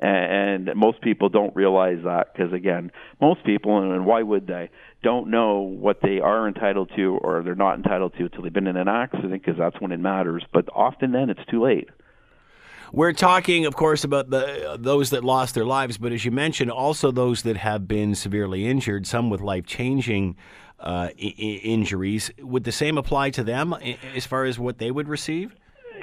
And 0.00 0.70
most 0.76 1.00
people 1.00 1.28
don't 1.28 1.54
realize 1.56 1.98
that 2.04 2.32
because, 2.32 2.52
again, 2.52 2.92
most 3.20 3.42
people, 3.42 3.78
and 3.78 4.06
why 4.06 4.22
would 4.22 4.46
they, 4.46 4.70
don't 5.02 5.28
know 5.28 5.58
what 5.58 6.00
they 6.02 6.20
are 6.20 6.46
entitled 6.46 6.90
to 6.96 7.16
or 7.16 7.42
they're 7.42 7.56
not 7.56 7.76
entitled 7.76 8.14
to 8.18 8.24
until 8.24 8.42
they've 8.42 8.52
been 8.52 8.68
in 8.68 8.76
an 8.76 8.88
accident 8.88 9.32
because 9.32 9.56
that's 9.58 9.80
when 9.80 9.90
it 9.90 9.98
matters. 9.98 10.44
But 10.52 10.68
often 10.72 11.10
then 11.10 11.30
it's 11.30 11.44
too 11.50 11.62
late. 11.62 11.88
We're 12.92 13.12
talking, 13.12 13.66
of 13.66 13.76
course, 13.76 14.04
about 14.04 14.30
the 14.30 14.76
those 14.78 15.10
that 15.10 15.24
lost 15.24 15.54
their 15.54 15.64
lives, 15.64 15.98
but 15.98 16.12
as 16.12 16.24
you 16.24 16.30
mentioned, 16.30 16.70
also 16.70 17.10
those 17.10 17.42
that 17.42 17.56
have 17.58 17.86
been 17.86 18.14
severely 18.14 18.66
injured, 18.66 19.06
some 19.06 19.30
with 19.30 19.40
life 19.40 19.66
changing 19.66 20.36
uh, 20.80 21.10
I- 21.10 21.12
injuries. 21.18 22.30
Would 22.40 22.64
the 22.64 22.72
same 22.72 22.96
apply 22.96 23.30
to 23.30 23.44
them 23.44 23.74
as 24.14 24.26
far 24.26 24.44
as 24.44 24.58
what 24.58 24.78
they 24.78 24.90
would 24.90 25.08
receive? 25.08 25.54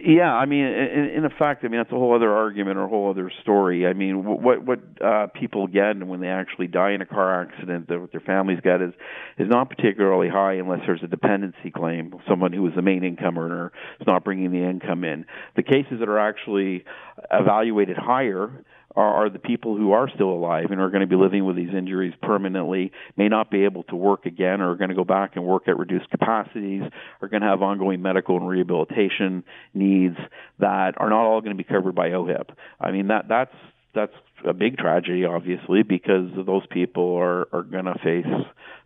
Yeah, 0.04 0.34
I 0.34 0.46
mean, 0.46 0.66
in, 0.66 1.10
in 1.18 1.26
effect, 1.26 1.64
I 1.64 1.68
mean 1.68 1.80
that's 1.80 1.92
a 1.92 1.96
whole 1.96 2.16
other 2.16 2.32
argument 2.32 2.78
or 2.78 2.86
a 2.86 2.88
whole 2.88 3.10
other 3.10 3.32
story. 3.42 3.86
I 3.86 3.94
mean, 3.94 4.24
what 4.24 4.66
what 4.66 4.80
uh, 5.04 5.28
people 5.28 5.68
get 5.68 5.96
when 6.06 6.22
they 6.22 6.28
actually 6.28 6.68
die 6.68 6.92
in 6.92 7.02
a 7.02 7.06
car 7.06 7.42
accident, 7.42 7.88
that 7.90 8.00
what 8.00 8.12
their 8.12 8.22
families 8.22 8.60
get 8.64 8.82
is 8.82 8.94
is 9.38 9.48
not 9.50 9.70
particularly 9.70 10.30
high 10.30 10.54
unless 10.54 10.80
there's 10.86 11.04
a 11.04 11.08
dependency 11.08 11.72
claim, 11.72 12.14
someone 12.28 12.54
who 12.54 12.66
is 12.68 12.74
the 12.76 12.82
main 12.82 13.04
income 13.04 13.38
earner 13.38 13.72
is 14.00 14.08
not 14.08 14.24
bringing 14.24 14.52
the 14.52 14.68
income 14.68 15.04
in. 15.04 15.26
The 15.56 15.64
cases 15.64 16.00
that 16.00 16.10
are 16.10 16.20
actually 16.20 16.86
evaluated 17.32 17.98
higher 17.98 18.64
are, 18.96 19.26
are 19.26 19.30
the 19.30 19.40
people 19.40 19.76
who 19.76 19.92
are 19.92 20.10
still 20.10 20.30
alive 20.30 20.68
and 20.72 20.80
are 20.80 20.90
going 20.90 21.02
to 21.02 21.08
be 21.08 21.16
living 21.16 21.46
with 21.46 21.56
these 21.56 21.74
injuries 21.76 22.14
permanently, 22.22 22.92
may 23.18 23.28
not 23.28 23.52
be 23.52 23.66
able 23.66 23.84
to 23.84 23.96
work 23.96 24.26
again, 24.26 24.62
or 24.62 24.72
are 24.72 24.76
going 24.76 24.90
to 24.90 24.96
go 24.96 25.04
back 25.04 25.36
and 25.36 25.46
work 25.46 25.68
at 25.68 25.78
reduced 25.78 26.10
capacities, 26.10 26.84
are 27.22 27.28
going 27.28 27.42
to 27.42 27.48
have 27.48 27.62
ongoing 27.62 28.02
medical 28.02 28.38
and 28.38 28.48
rehabilitation 28.48 29.44
needs 29.74 30.18
that 30.60 30.94
are 30.98 31.10
not 31.10 31.26
all 31.26 31.42
going 31.42 31.56
to 31.56 31.64
be 31.64 31.68
covered 31.68 31.96
by 31.96 32.10
OHIP. 32.10 32.50
I 32.80 32.92
mean 32.92 33.08
that 33.08 33.28
that's 33.28 33.56
that's 33.94 34.14
a 34.46 34.54
big 34.54 34.78
tragedy, 34.78 35.26
obviously, 35.26 35.82
because 35.82 36.30
those 36.46 36.64
people 36.70 37.16
are, 37.16 37.48
are 37.54 37.64
going 37.64 37.86
to 37.86 37.96
face 38.04 38.26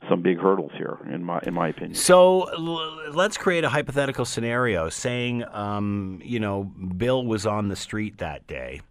some 0.07 0.21
big 0.21 0.37
hurdles 0.37 0.71
here, 0.77 0.97
in 1.11 1.23
my 1.23 1.39
in 1.43 1.53
my 1.53 1.69
opinion. 1.69 1.95
So 1.95 2.43
l- 2.43 3.11
let's 3.11 3.37
create 3.37 3.63
a 3.63 3.69
hypothetical 3.69 4.23
scenario, 4.23 4.89
saying, 4.89 5.43
um, 5.51 6.21
you 6.23 6.39
know, 6.39 6.63
Bill 6.63 7.25
was 7.25 7.45
on 7.45 7.67
the 7.67 7.75
street 7.75 8.19
that 8.19 8.47
day, 8.47 8.81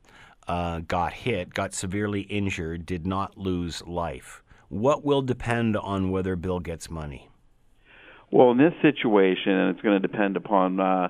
uh, 0.49 0.81
got 0.81 1.13
hit, 1.13 1.55
got 1.55 1.75
severely 1.75 2.23
injured, 2.23 2.87
did 2.87 3.07
not 3.07 3.37
lose 3.37 3.83
life. 3.87 4.43
What 4.69 5.05
will 5.05 5.23
depend 5.23 5.77
on 5.77 6.11
whether 6.11 6.37
Bill 6.37 6.61
gets 6.61 6.91
money? 6.91 7.29
Well, 8.31 8.51
in 8.51 8.59
this 8.59 8.75
situation, 8.83 9.53
and 9.53 9.71
it's 9.71 9.81
going 9.83 10.01
to 10.01 10.07
depend 10.07 10.37
upon 10.37 10.81
uh, 10.81 11.09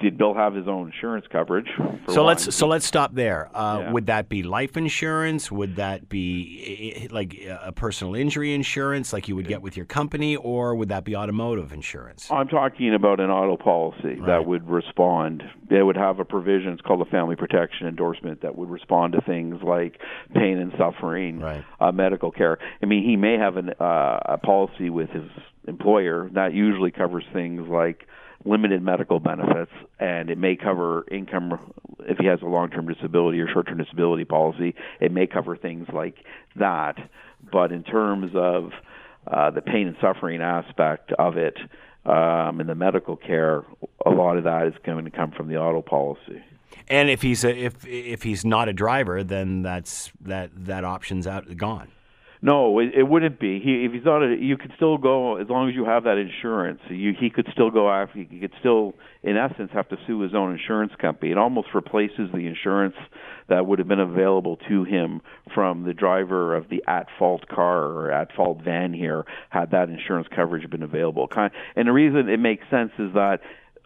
did 0.00 0.16
Bill 0.16 0.32
have 0.34 0.54
his 0.54 0.66
own 0.68 0.90
insurance 0.92 1.26
coverage? 1.30 1.68
So 2.08 2.24
let's 2.24 2.54
so 2.54 2.66
let's 2.66 2.86
stop 2.86 3.14
there. 3.14 3.50
Uh, 3.54 3.78
Yeah. 3.80 3.92
Would 3.92 4.06
that 4.06 4.28
be 4.28 4.42
life 4.42 4.76
insurance? 4.76 5.50
Would 5.52 5.76
that 5.76 6.08
be 6.08 7.08
like 7.10 7.38
a 7.64 7.72
personal 7.72 8.14
injury 8.14 8.54
insurance, 8.54 9.12
like 9.12 9.28
you 9.28 9.36
would 9.36 9.48
get 9.48 9.60
with 9.60 9.76
your 9.76 9.86
company, 9.86 10.36
or 10.36 10.74
would 10.74 10.88
that 10.88 11.04
be 11.04 11.14
automotive 11.16 11.72
insurance? 11.72 12.30
I'm 12.30 12.48
talking 12.48 12.94
about 12.94 13.20
an 13.20 13.30
auto 13.30 13.56
policy 13.62 14.14
Right. 14.14 14.26
that 14.26 14.46
would 14.46 14.68
respond. 14.68 15.42
It 15.68 15.82
would 15.82 15.96
have 15.96 16.20
a 16.20 16.24
provision. 16.24 16.72
It's 16.72 16.82
called 16.82 17.00
a 17.02 17.10
family 17.10 17.36
protection 17.36 17.86
endorsement 17.86 18.40
that 18.42 18.56
would 18.56 18.70
respond 18.70 19.12
to 19.14 19.20
things 19.22 19.62
like 19.62 19.98
pain 20.34 20.58
and 20.58 20.72
suffering, 20.78 21.40
Right. 21.40 21.64
uh, 21.80 21.92
medical 21.92 22.30
care. 22.30 22.58
I 22.82 22.86
mean, 22.86 23.04
he 23.04 23.16
may 23.16 23.36
have 23.36 23.56
an, 23.56 23.70
uh, 23.80 24.20
a 24.24 24.38
policy 24.38 24.90
with 24.90 25.10
his 25.10 25.28
employer 25.68 26.28
that 26.32 26.52
usually 26.54 26.90
covers 26.90 27.24
things 27.32 27.68
like 27.68 28.06
limited 28.44 28.82
medical 28.82 29.20
benefits, 29.20 29.72
and 29.98 30.30
it 30.30 30.38
may 30.38 30.56
cover 30.56 31.06
income 31.10 31.58
if 32.00 32.18
he 32.18 32.26
has 32.26 32.42
a 32.42 32.46
long-term 32.46 32.92
disability 32.92 33.40
or 33.40 33.48
short-term 33.48 33.78
disability 33.78 34.24
policy. 34.24 34.74
It 35.00 35.12
may 35.12 35.26
cover 35.26 35.56
things 35.56 35.88
like 35.92 36.16
that. 36.56 36.96
But 37.50 37.72
in 37.72 37.82
terms 37.82 38.32
of 38.34 38.70
uh, 39.26 39.50
the 39.50 39.60
pain 39.60 39.86
and 39.86 39.96
suffering 40.00 40.40
aspect 40.40 41.12
of 41.12 41.36
it 41.36 41.56
um, 42.04 42.60
and 42.60 42.68
the 42.68 42.74
medical 42.74 43.16
care, 43.16 43.62
a 44.04 44.10
lot 44.10 44.36
of 44.36 44.44
that 44.44 44.66
is 44.66 44.74
going 44.84 45.04
to 45.04 45.10
come 45.10 45.30
from 45.32 45.48
the 45.48 45.56
auto 45.56 45.82
policy. 45.82 46.42
And 46.88 47.08
if 47.08 47.22
he's 47.22 47.44
a, 47.44 47.56
if 47.56 47.86
if 47.86 48.22
he's 48.22 48.44
not 48.44 48.68
a 48.68 48.72
driver, 48.72 49.22
then 49.22 49.62
that's 49.62 50.10
that 50.22 50.50
that 50.66 50.84
option's 50.84 51.26
out 51.26 51.56
gone. 51.56 51.92
No, 52.44 52.80
it, 52.80 52.90
it 52.96 53.04
wouldn't 53.04 53.38
be. 53.38 53.60
He, 53.60 53.84
if 53.84 53.92
he's 53.92 54.04
not, 54.04 54.20
a, 54.20 54.36
you 54.36 54.56
could 54.56 54.72
still 54.74 54.98
go 54.98 55.36
as 55.36 55.48
long 55.48 55.68
as 55.68 55.76
you 55.76 55.84
have 55.84 56.04
that 56.04 56.18
insurance. 56.18 56.80
You, 56.90 57.12
he 57.18 57.30
could 57.30 57.46
still 57.52 57.70
go 57.70 57.88
after. 57.88 58.18
He 58.18 58.40
could 58.40 58.52
still, 58.58 58.94
in 59.22 59.36
essence, 59.36 59.70
have 59.72 59.88
to 59.90 59.96
sue 60.08 60.20
his 60.22 60.34
own 60.34 60.52
insurance 60.52 60.92
company. 61.00 61.30
It 61.30 61.38
almost 61.38 61.68
replaces 61.72 62.32
the 62.32 62.48
insurance 62.48 62.96
that 63.48 63.64
would 63.64 63.78
have 63.78 63.86
been 63.86 64.00
available 64.00 64.56
to 64.68 64.82
him 64.82 65.20
from 65.54 65.84
the 65.84 65.94
driver 65.94 66.56
of 66.56 66.68
the 66.68 66.82
at-fault 66.88 67.46
car 67.46 67.84
or 67.84 68.10
at-fault 68.10 68.62
van 68.64 68.92
here 68.92 69.24
had 69.50 69.70
that 69.70 69.88
insurance 69.88 70.26
coverage 70.34 70.68
been 70.68 70.82
available. 70.82 71.28
And 71.76 71.86
the 71.86 71.92
reason 71.92 72.28
it 72.28 72.40
makes 72.40 72.64
sense 72.70 72.90
is 72.98 73.14
that 73.14 73.38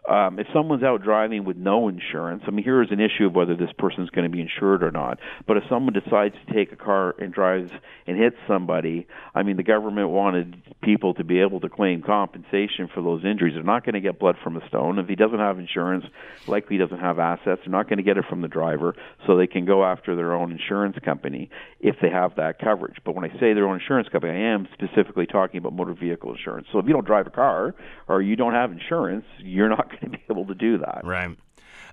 um, 0.07 0.39
if 0.39 0.47
someone's 0.53 0.83
out 0.83 1.03
driving 1.03 1.43
with 1.43 1.57
no 1.57 1.87
insurance, 1.87 2.43
I 2.47 2.51
mean, 2.51 2.63
here 2.63 2.81
is 2.81 2.89
an 2.91 2.99
issue 2.99 3.25
of 3.25 3.35
whether 3.35 3.55
this 3.55 3.71
person's 3.77 4.09
going 4.09 4.29
to 4.29 4.35
be 4.35 4.41
insured 4.41 4.83
or 4.83 4.91
not. 4.91 5.19
But 5.45 5.57
if 5.57 5.63
someone 5.69 5.93
decides 5.93 6.35
to 6.45 6.53
take 6.53 6.71
a 6.71 6.75
car 6.75 7.15
and 7.19 7.33
drives 7.33 7.71
and 8.05 8.17
hits 8.17 8.37
somebody, 8.47 9.07
I 9.35 9.43
mean, 9.43 9.57
the 9.57 9.63
government 9.63 10.09
wanted 10.09 10.61
people 10.81 11.13
to 11.15 11.23
be 11.23 11.41
able 11.41 11.59
to 11.59 11.69
claim 11.69 12.01
compensation 12.01 12.89
for 12.93 13.01
those 13.01 13.25
injuries. 13.25 13.55
They're 13.55 13.63
not 13.63 13.85
going 13.85 13.95
to 13.95 14.01
get 14.01 14.17
blood 14.19 14.35
from 14.43 14.55
a 14.55 14.67
stone. 14.67 14.97
If 14.99 15.07
he 15.07 15.15
doesn't 15.15 15.39
have 15.39 15.59
insurance, 15.59 16.05
likely 16.47 16.77
doesn't 16.77 16.99
have 16.99 17.19
assets. 17.19 17.61
They're 17.65 17.71
not 17.71 17.89
going 17.89 17.97
to 17.97 18.03
get 18.03 18.17
it 18.17 18.25
from 18.29 18.41
the 18.41 18.47
driver, 18.47 18.95
so 19.25 19.35
they 19.35 19.47
can 19.47 19.65
go 19.65 19.83
after 19.83 20.15
their 20.15 20.33
own 20.33 20.51
insurance 20.51 20.95
company 21.03 21.49
if 21.81 21.95
they 22.01 22.09
have 22.09 22.35
that 22.37 22.59
coverage. 22.59 22.95
But 23.03 23.15
when 23.15 23.25
I 23.25 23.33
say 23.39 23.53
their 23.53 23.67
own 23.67 23.79
insurance 23.79 24.07
company, 24.09 24.33
I 24.33 24.53
am 24.53 24.67
specifically 24.73 25.25
talking 25.25 25.57
about 25.57 25.73
motor 25.73 25.93
vehicle 25.93 26.33
insurance. 26.33 26.67
So 26.71 26.79
if 26.79 26.85
you 26.85 26.93
don't 26.93 27.05
drive 27.05 27.27
a 27.27 27.31
car 27.31 27.75
or 28.07 28.21
you 28.21 28.35
don't 28.35 28.53
have 28.53 28.71
insurance, 28.71 29.25
you're 29.39 29.69
not 29.69 29.96
going 29.99 30.11
to 30.11 30.17
be 30.17 30.23
able 30.29 30.45
to 30.45 30.55
do 30.55 30.77
that. 30.79 31.01
Right. 31.03 31.37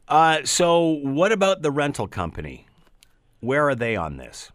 Uh, 0.08 0.44
so 0.44 0.98
what 1.02 1.32
about 1.32 1.62
the 1.62 1.70
rental 1.70 2.06
company? 2.06 2.66
Where 3.40 3.68
are 3.68 3.74
they 3.74 3.96
on 3.96 4.16
this? 4.16 4.50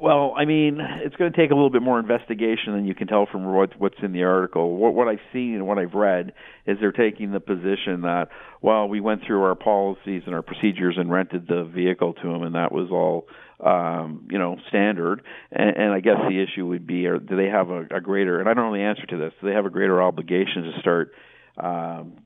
Well, 0.00 0.34
I 0.36 0.44
mean, 0.44 0.78
it's 0.80 1.16
going 1.16 1.32
to 1.32 1.36
take 1.36 1.50
a 1.50 1.54
little 1.54 1.70
bit 1.70 1.82
more 1.82 1.98
investigation 1.98 2.72
than 2.72 2.86
you 2.86 2.94
can 2.94 3.08
tell 3.08 3.26
from 3.26 3.44
what, 3.52 3.78
what's 3.80 3.98
in 4.00 4.12
the 4.12 4.22
article. 4.22 4.76
What, 4.76 4.94
what 4.94 5.08
I've 5.08 5.18
seen 5.32 5.54
and 5.54 5.66
what 5.66 5.78
I've 5.78 5.94
read 5.94 6.34
is 6.66 6.78
they're 6.80 6.92
taking 6.92 7.32
the 7.32 7.40
position 7.40 8.02
that, 8.02 8.28
well, 8.62 8.88
we 8.88 9.00
went 9.00 9.22
through 9.26 9.42
our 9.42 9.56
policies 9.56 10.22
and 10.26 10.34
our 10.34 10.42
procedures 10.42 10.96
and 10.96 11.10
rented 11.10 11.48
the 11.48 11.64
vehicle 11.64 12.14
to 12.14 12.22
them, 12.22 12.42
and 12.42 12.54
that 12.54 12.70
was 12.70 12.90
all, 12.92 13.26
um, 13.64 14.28
you 14.30 14.38
know, 14.38 14.56
standard. 14.68 15.22
And, 15.50 15.76
and 15.76 15.92
I 15.92 16.00
guess 16.00 16.18
the 16.28 16.40
issue 16.42 16.66
would 16.66 16.86
be, 16.86 17.06
or 17.06 17.18
do 17.18 17.36
they 17.36 17.48
have 17.48 17.70
a, 17.70 17.86
a 17.90 18.00
greater? 18.00 18.38
And 18.38 18.48
I 18.48 18.54
don't 18.54 18.70
know 18.70 18.76
the 18.76 18.84
answer 18.84 19.06
to 19.06 19.16
this. 19.16 19.32
Do 19.40 19.48
they 19.48 19.54
have 19.54 19.66
a 19.66 19.70
greater 19.70 20.00
obligation 20.00 20.62
to 20.62 20.80
start? 20.80 21.12
Um, 21.56 22.18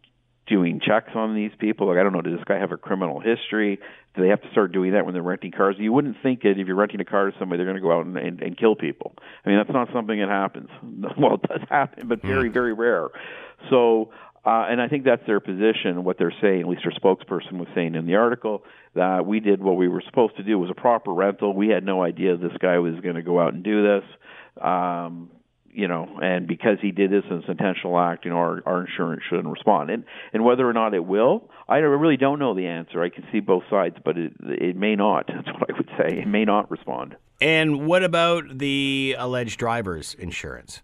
doing 0.52 0.80
checks 0.80 1.12
on 1.14 1.35
these 1.35 1.50
people. 1.59 1.88
Like 1.88 1.97
I 1.97 2.02
don't 2.02 2.12
know, 2.12 2.21
does 2.21 2.35
this 2.35 2.44
guy 2.44 2.59
have 2.59 2.73
a 2.73 2.76
criminal 2.76 3.21
history? 3.21 3.80
Do 4.14 4.23
they 4.23 4.28
have 4.28 4.42
to 4.42 4.50
start 4.50 4.73
doing 4.73 4.92
that 4.92 5.06
when 5.06 5.14
they're 5.14 5.23
renting 5.23 5.50
cars? 5.50 5.76
You 5.78 5.92
wouldn't 5.92 6.18
think 6.23 6.44
it 6.44 6.59
if 6.59 6.66
you're 6.66 6.76
renting 6.76 7.00
a 7.00 7.04
car 7.04 7.30
to 7.30 7.38
somebody, 7.38 7.56
they're 7.56 7.73
going 7.73 7.76
to 7.76 7.82
go 7.82 7.99
out 7.99 8.04
and, 8.04 8.16
and, 8.18 8.42
and 8.42 8.59
kill 8.59 8.76
people. 8.76 9.14
I 9.44 9.49
mean, 9.49 9.56
that's 9.56 9.73
not 9.73 9.88
something 9.94 10.18
that 10.18 10.28
happens. 10.28 10.68
Well, 11.18 11.35
it 11.35 11.42
does 11.42 11.61
happen, 11.68 12.09
but 12.09 12.23
very, 12.23 12.49
very 12.49 12.73
rare. 12.73 13.09
So, 13.71 14.11
uh, 14.44 14.66
and 14.68 14.80
I 14.80 14.88
think 14.88 15.04
that's 15.04 15.25
their 15.26 15.40
position. 15.40 16.04
What 16.04 16.18
they're 16.18 16.35
saying, 16.40 16.62
at 16.62 16.68
least 16.68 16.82
their 16.85 16.92
spokesperson 16.92 17.59
was 17.59 17.68
saying 17.75 17.94
in 17.94 18.06
the 18.06 18.16
article, 18.16 18.64
that 18.94 19.25
we 19.25 19.40
did 19.40 19.62
what 19.62 19.76
we 19.76 19.88
were 19.88 20.02
supposed 20.04 20.37
to 20.37 20.42
do. 20.42 20.52
It 20.52 20.61
was 20.61 20.71
a 20.71 20.80
proper 20.80 21.12
rental. 21.12 21.54
We 21.54 21.68
had 21.68 21.85
no 21.85 22.02
idea 22.02 22.37
this 22.37 22.56
guy 22.61 22.78
was 22.78 22.94
going 23.00 23.14
to 23.14 23.23
go 23.23 23.40
out 23.40 23.54
and 23.54 23.62
do 23.62 23.82
this. 23.82 24.04
Um, 24.62 25.30
you 25.73 25.88
know, 25.88 26.19
and 26.23 26.47
because 26.47 26.79
he 26.81 26.91
did 26.91 27.11
this 27.11 27.25
as 27.26 27.45
an 27.45 27.50
intentional 27.50 27.99
act, 27.99 28.25
you 28.25 28.31
know, 28.31 28.37
our, 28.37 28.62
our 28.67 28.87
insurance 28.87 29.23
shouldn't 29.29 29.49
respond. 29.49 29.91
And 29.91 30.05
and 30.33 30.45
whether 30.45 30.69
or 30.69 30.73
not 30.73 30.95
it 30.95 31.05
will, 31.05 31.50
I 31.69 31.79
really 31.79 32.17
don't 32.17 32.38
know 32.38 32.55
the 32.55 32.67
answer. 32.67 33.02
I 33.02 33.09
can 33.09 33.25
see 33.33 33.41
both 33.41 33.64
sides, 33.71 33.97
but 34.05 34.17
it 34.19 34.33
it 34.41 34.76
may 34.76 34.95
not. 34.97 35.26
That's 35.29 35.49
what 35.49 35.71
I 35.71 35.76
would 35.76 35.91
say. 35.99 36.19
It 36.21 36.29
may 36.29 36.45
not 36.45 36.71
respond. 36.71 37.17
And 37.41 37.87
what 37.87 38.05
about 38.05 38.59
the 38.59 39.17
alleged 39.19 39.59
driver's 39.59 40.14
insurance? 40.14 40.83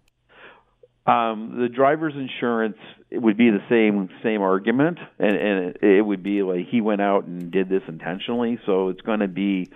Um, 1.07 1.59
the 1.61 1.69
driver's 1.69 2.15
insurance 2.15 2.77
it 3.11 3.19
would 3.19 3.39
be 3.39 3.51
the 3.51 3.63
same 3.71 4.11
same 4.23 4.43
argument, 4.43 4.99
and 5.19 5.37
and 5.37 5.77
it, 5.77 5.83
it 5.83 6.03
would 6.03 6.23
be 6.23 6.43
like 6.43 6.67
he 6.69 6.81
went 6.81 7.01
out 7.01 7.25
and 7.25 7.51
did 7.51 7.69
this 7.69 7.83
intentionally. 7.89 8.59
So 8.67 8.89
it's 8.89 9.01
going 9.01 9.21
to 9.21 9.29
be 9.29 9.71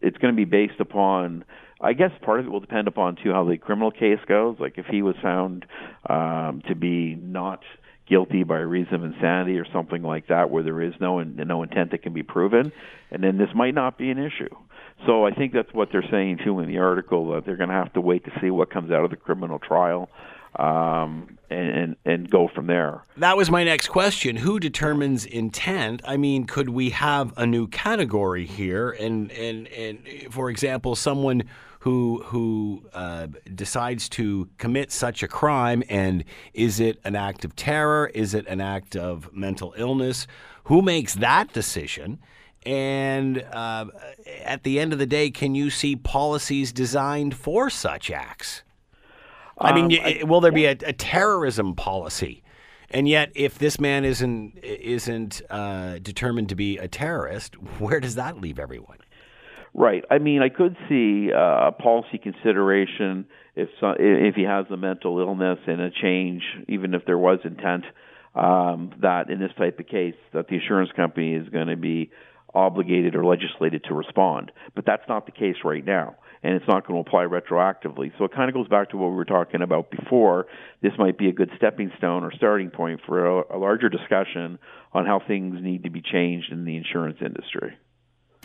it's 0.00 0.18
going 0.18 0.34
to 0.34 0.36
be 0.36 0.44
based 0.44 0.80
upon. 0.80 1.44
I 1.80 1.92
guess 1.92 2.10
part 2.22 2.40
of 2.40 2.46
it 2.46 2.50
will 2.50 2.60
depend 2.60 2.88
upon 2.88 3.16
too 3.16 3.32
how 3.32 3.44
the 3.44 3.58
criminal 3.58 3.90
case 3.90 4.20
goes. 4.26 4.56
Like 4.58 4.78
if 4.78 4.86
he 4.86 5.02
was 5.02 5.16
found 5.22 5.66
um, 6.08 6.62
to 6.68 6.74
be 6.74 7.14
not 7.14 7.60
guilty 8.08 8.44
by 8.44 8.58
reason 8.58 8.94
of 8.94 9.04
insanity 9.04 9.58
or 9.58 9.66
something 9.72 10.02
like 10.02 10.28
that, 10.28 10.50
where 10.50 10.62
there 10.62 10.80
is 10.80 10.94
no 11.00 11.22
no 11.22 11.62
intent 11.62 11.90
that 11.90 12.02
can 12.02 12.12
be 12.12 12.22
proven, 12.22 12.72
and 13.10 13.22
then 13.22 13.38
this 13.38 13.48
might 13.54 13.74
not 13.74 13.98
be 13.98 14.10
an 14.10 14.18
issue. 14.18 14.54
So 15.06 15.26
I 15.26 15.32
think 15.32 15.52
that's 15.52 15.72
what 15.72 15.88
they're 15.90 16.08
saying 16.10 16.38
too 16.44 16.60
in 16.60 16.68
the 16.68 16.78
article 16.78 17.32
that 17.32 17.44
they're 17.44 17.56
going 17.56 17.68
to 17.70 17.74
have 17.74 17.92
to 17.94 18.00
wait 18.00 18.24
to 18.24 18.30
see 18.40 18.50
what 18.50 18.70
comes 18.70 18.90
out 18.90 19.04
of 19.04 19.10
the 19.10 19.16
criminal 19.16 19.58
trial 19.58 20.08
um, 20.56 21.38
and, 21.50 21.96
and 22.04 22.30
go 22.30 22.48
from 22.48 22.66
there. 22.66 23.02
That 23.16 23.36
was 23.36 23.50
my 23.50 23.64
next 23.64 23.88
question. 23.88 24.36
Who 24.36 24.58
determines 24.60 25.26
intent? 25.26 26.02
I 26.04 26.16
mean, 26.16 26.44
could 26.46 26.70
we 26.70 26.90
have 26.90 27.32
a 27.36 27.46
new 27.46 27.66
category 27.68 28.46
here? 28.46 28.90
And 28.90 29.30
and 29.32 29.68
and 29.68 29.98
for 30.30 30.50
example, 30.50 30.96
someone 30.96 31.44
who 31.80 32.22
who 32.24 32.82
uh, 32.94 33.28
decides 33.54 34.08
to 34.08 34.48
commit 34.58 34.90
such 34.90 35.22
a 35.22 35.28
crime, 35.28 35.82
and 35.88 36.24
is 36.54 36.80
it 36.80 36.98
an 37.04 37.14
act 37.14 37.44
of 37.44 37.54
terror? 37.56 38.10
Is 38.14 38.34
it 38.34 38.46
an 38.46 38.60
act 38.60 38.96
of 38.96 39.32
mental 39.34 39.74
illness? 39.76 40.26
Who 40.64 40.80
makes 40.80 41.14
that 41.16 41.52
decision? 41.52 42.20
And 42.64 43.42
uh, 43.42 43.86
at 44.42 44.62
the 44.62 44.80
end 44.80 44.94
of 44.94 44.98
the 44.98 45.06
day, 45.06 45.30
can 45.30 45.54
you 45.54 45.68
see 45.68 45.94
policies 45.94 46.72
designed 46.72 47.36
for 47.36 47.68
such 47.68 48.10
acts? 48.10 48.63
I 49.58 49.72
mean, 49.72 49.84
Um, 49.84 49.90
y- 49.90 50.22
will 50.24 50.40
there 50.40 50.52
be 50.52 50.66
a, 50.66 50.72
a 50.72 50.92
terrorism 50.92 51.74
policy? 51.74 52.42
And 52.90 53.08
yet, 53.08 53.30
if 53.34 53.58
this 53.58 53.80
man 53.80 54.04
isn't 54.04 54.58
isn't 54.62 55.42
uh, 55.50 55.98
determined 55.98 56.48
to 56.50 56.54
be 56.54 56.78
a 56.78 56.88
terrorist, 56.88 57.54
where 57.78 58.00
does 58.00 58.14
that 58.16 58.40
leave 58.40 58.58
everyone? 58.58 58.98
Right. 59.76 60.04
I 60.10 60.18
mean, 60.18 60.40
I 60.40 60.50
could 60.50 60.76
see 60.88 61.32
uh, 61.32 61.68
a 61.68 61.72
policy 61.72 62.18
consideration 62.18 63.26
if 63.56 63.68
so, 63.80 63.94
if 63.98 64.34
he 64.36 64.42
has 64.42 64.66
a 64.70 64.76
mental 64.76 65.18
illness 65.18 65.58
and 65.66 65.80
a 65.80 65.90
change, 65.90 66.42
even 66.68 66.94
if 66.94 67.04
there 67.06 67.18
was 67.18 67.40
intent 67.44 67.84
um, 68.34 68.92
that 69.00 69.30
in 69.30 69.40
this 69.40 69.50
type 69.56 69.78
of 69.78 69.86
case 69.86 70.14
that 70.32 70.48
the 70.48 70.54
insurance 70.56 70.90
company 70.94 71.34
is 71.34 71.48
going 71.48 71.68
to 71.68 71.76
be 71.76 72.10
obligated 72.52 73.14
or 73.16 73.24
legislated 73.24 73.82
to 73.84 73.94
respond. 73.94 74.52
But 74.74 74.86
that's 74.86 75.02
not 75.08 75.26
the 75.26 75.32
case 75.32 75.56
right 75.64 75.84
now, 75.84 76.16
and 76.44 76.54
it's 76.54 76.68
not 76.68 76.86
going 76.86 77.02
to 77.02 77.08
apply 77.08 77.24
retroactively. 77.24 78.12
So 78.18 78.24
it 78.24 78.32
kind 78.32 78.50
of 78.50 78.54
goes 78.54 78.68
back 78.68 78.90
to 78.90 78.98
what 78.98 79.08
we 79.08 79.16
were 79.16 79.24
talking 79.24 79.62
about 79.62 79.90
before. 79.90 80.46
This 80.82 80.92
might 80.98 81.16
be 81.16 81.28
a 81.28 81.32
good 81.32 81.50
stepping 81.56 81.90
stone 81.96 82.22
or 82.22 82.30
starting 82.32 82.68
point 82.68 83.00
for 83.06 83.26
a, 83.40 83.56
a 83.56 83.58
larger 83.58 83.88
discussion 83.88 84.58
on 84.92 85.06
how 85.06 85.22
things 85.26 85.56
need 85.62 85.84
to 85.84 85.90
be 85.90 86.02
changed 86.02 86.52
in 86.52 86.66
the 86.66 86.76
insurance 86.76 87.16
industry. 87.24 87.74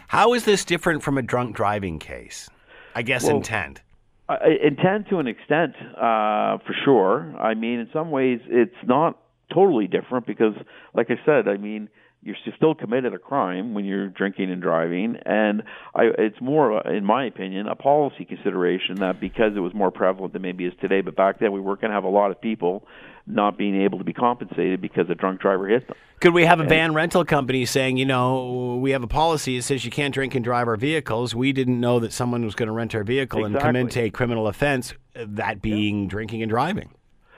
How 0.08 0.34
is 0.34 0.46
this 0.46 0.64
different 0.64 1.04
from 1.04 1.18
a 1.18 1.22
drunk 1.22 1.58
driving 1.58 2.00
case? 2.00 2.50
I 2.96 3.02
guess 3.02 3.26
Well, 3.26 3.36
intent. 3.36 3.82
Uh, 4.30 4.38
intent 4.64 5.10
to 5.10 5.20
an 5.20 5.28
extent, 5.28 5.76
uh, 5.98 6.58
for 6.66 6.74
sure. 6.86 7.36
I 7.38 7.54
mean, 7.54 7.80
in 7.80 7.90
some 7.92 8.12
ways, 8.12 8.40
it's 8.48 8.76
not 8.86 9.20
totally 9.54 9.88
different 9.88 10.26
because, 10.26 10.54
like 10.94 11.08
I 11.12 11.20
said, 11.26 11.50
I 11.50 11.58
mean, 11.58 11.90
you're 12.22 12.36
still 12.58 12.76
committed 12.76 13.14
a 13.14 13.18
crime 13.18 13.74
when 13.74 13.86
you're 13.86 14.10
drinking 14.10 14.52
and 14.52 14.62
driving 14.62 15.16
and 15.26 15.64
I, 15.96 16.10
it's 16.18 16.40
more 16.42 16.86
uh, 16.86 16.92
in 16.92 17.06
my 17.06 17.26
opinion 17.26 17.68
a 17.68 17.76
policy 17.76 18.26
consideration 18.26 18.96
that 18.96 19.20
because 19.20 19.54
it 19.56 19.60
was 19.60 19.74
more 19.74 19.92
prevalent 19.92 20.34
than 20.34 20.42
maybe 20.42 20.66
is 20.66 20.74
today 20.82 21.02
but 21.02 21.16
back 21.16 21.40
then 21.40 21.52
we 21.52 21.62
were 21.62 21.76
going 21.76 21.90
to 21.90 21.96
have 21.96 22.04
a 22.04 22.10
lot 22.10 22.32
of 22.32 22.42
people 22.42 22.86
not 23.26 23.58
being 23.58 23.82
able 23.84 24.00
to 24.00 24.04
be 24.04 24.14
compensated 24.14 24.82
because 24.82 25.10
a 25.10 25.16
drunk 25.16 25.40
driver 25.40 25.68
hit 25.68 25.88
them 25.88 25.96
could 26.20 26.34
we 26.34 26.46
have 26.46 26.60
a 26.60 26.66
van 26.66 26.94
rental 26.94 27.24
company 27.24 27.66
saying 27.66 27.96
you 27.96 28.06
know 28.06 28.78
we 28.82 28.92
have 28.92 29.04
a 29.04 29.08
policy 29.08 29.58
that 29.58 29.64
says 29.64 29.86
you 29.86 29.92
can't 29.92 30.14
drink 30.14 30.36
and 30.36 30.44
drive 30.44 30.68
our 30.68 30.78
vehicles 30.78 31.34
we 31.34 31.54
didn't 31.54 31.80
know 31.80 32.00
that 32.00 32.12
someone 32.12 32.44
was 32.44 32.56
going 32.56 32.68
to 32.68 32.74
rent 32.74 32.94
our 32.94 33.04
vehicle 33.04 33.46
exactly. 33.46 33.70
and 33.70 33.92
commit 33.92 33.98
a 33.98 34.10
criminal 34.10 34.48
offense 34.48 34.94
uh, 35.16 35.26
that 35.28 35.62
being 35.62 36.04
yeah. 36.04 36.10
drinking 36.10 36.42
and 36.42 36.50
driving 36.50 36.90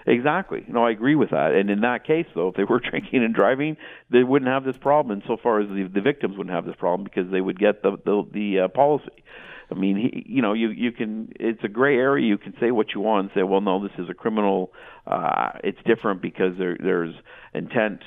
Exactly. 0.07 0.65
No, 0.67 0.85
I 0.85 0.91
agree 0.91 1.15
with 1.15 1.29
that. 1.29 1.53
And 1.53 1.69
in 1.69 1.81
that 1.81 2.05
case, 2.05 2.25
though, 2.33 2.49
if 2.49 2.55
they 2.55 2.63
were 2.63 2.79
drinking 2.89 3.23
and 3.23 3.33
driving, 3.33 3.77
they 4.09 4.23
wouldn't 4.23 4.49
have 4.49 4.63
this 4.63 4.77
problem. 4.77 5.11
And 5.11 5.23
so 5.27 5.37
far 5.41 5.59
as 5.59 5.67
the, 5.69 5.89
the 5.93 6.01
victims 6.01 6.37
wouldn't 6.37 6.55
have 6.55 6.65
this 6.65 6.75
problem 6.75 7.03
because 7.03 7.31
they 7.31 7.41
would 7.41 7.59
get 7.59 7.83
the 7.83 7.97
the, 8.03 8.23
the 8.33 8.59
uh, 8.61 8.67
policy. 8.69 9.23
I 9.71 9.75
mean, 9.75 9.95
he, 9.97 10.25
you 10.27 10.41
know, 10.41 10.53
you 10.53 10.69
you 10.69 10.91
can. 10.91 11.31
It's 11.39 11.63
a 11.63 11.67
gray 11.67 11.95
area. 11.95 12.25
You 12.25 12.37
can 12.37 12.53
say 12.59 12.71
what 12.71 12.87
you 12.93 13.01
want 13.01 13.25
and 13.25 13.31
say, 13.33 13.43
well, 13.43 13.61
no, 13.61 13.81
this 13.81 13.97
is 13.97 14.09
a 14.09 14.13
criminal. 14.13 14.71
Uh, 15.07 15.51
it's 15.63 15.79
different 15.85 16.21
because 16.21 16.57
there 16.57 16.77
there's 16.77 17.15
intent 17.53 18.01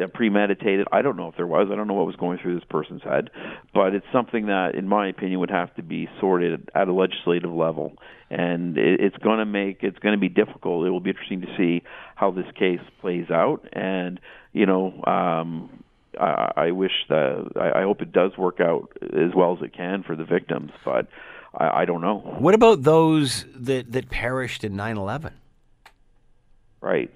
uh, 0.00 0.06
premeditated. 0.06 0.86
I 0.90 1.02
don't 1.02 1.16
know 1.16 1.28
if 1.28 1.36
there 1.36 1.46
was. 1.46 1.68
I 1.70 1.76
don't 1.76 1.86
know 1.86 1.94
what 1.94 2.06
was 2.06 2.16
going 2.16 2.38
through 2.42 2.54
this 2.54 2.68
person's 2.68 3.02
head, 3.02 3.30
but 3.74 3.94
it's 3.94 4.06
something 4.12 4.46
that, 4.46 4.74
in 4.74 4.88
my 4.88 5.08
opinion, 5.08 5.40
would 5.40 5.50
have 5.50 5.74
to 5.74 5.82
be 5.82 6.08
sorted 6.20 6.70
at 6.74 6.88
a 6.88 6.92
legislative 6.92 7.52
level, 7.52 7.92
and 8.30 8.78
it, 8.78 9.00
it's 9.00 9.16
going 9.18 9.38
to 9.38 9.46
make 9.46 9.82
it's 9.82 9.98
going 9.98 10.14
to 10.14 10.20
be 10.20 10.30
difficult. 10.30 10.86
It 10.86 10.90
will 10.90 11.00
be 11.00 11.10
interesting 11.10 11.42
to 11.42 11.56
see 11.58 11.82
how 12.14 12.30
this 12.30 12.46
case 12.58 12.80
plays 13.00 13.30
out, 13.30 13.68
and 13.72 14.18
you 14.52 14.66
know. 14.66 15.02
Um, 15.04 15.81
I, 16.20 16.52
I 16.56 16.70
wish 16.70 16.92
that 17.08 17.52
I, 17.56 17.80
I 17.80 17.82
hope 17.82 18.02
it 18.02 18.12
does 18.12 18.36
work 18.36 18.60
out 18.60 18.90
as 19.02 19.34
well 19.34 19.56
as 19.56 19.62
it 19.62 19.74
can 19.74 20.02
for 20.02 20.16
the 20.16 20.24
victims, 20.24 20.72
but 20.84 21.08
I, 21.54 21.82
I 21.82 21.84
don't 21.84 22.00
know. 22.00 22.18
What 22.38 22.54
about 22.54 22.82
those 22.82 23.46
that 23.54 23.92
that 23.92 24.10
perished 24.10 24.64
in 24.64 24.74
9/11? 24.74 25.32
Right. 26.80 27.10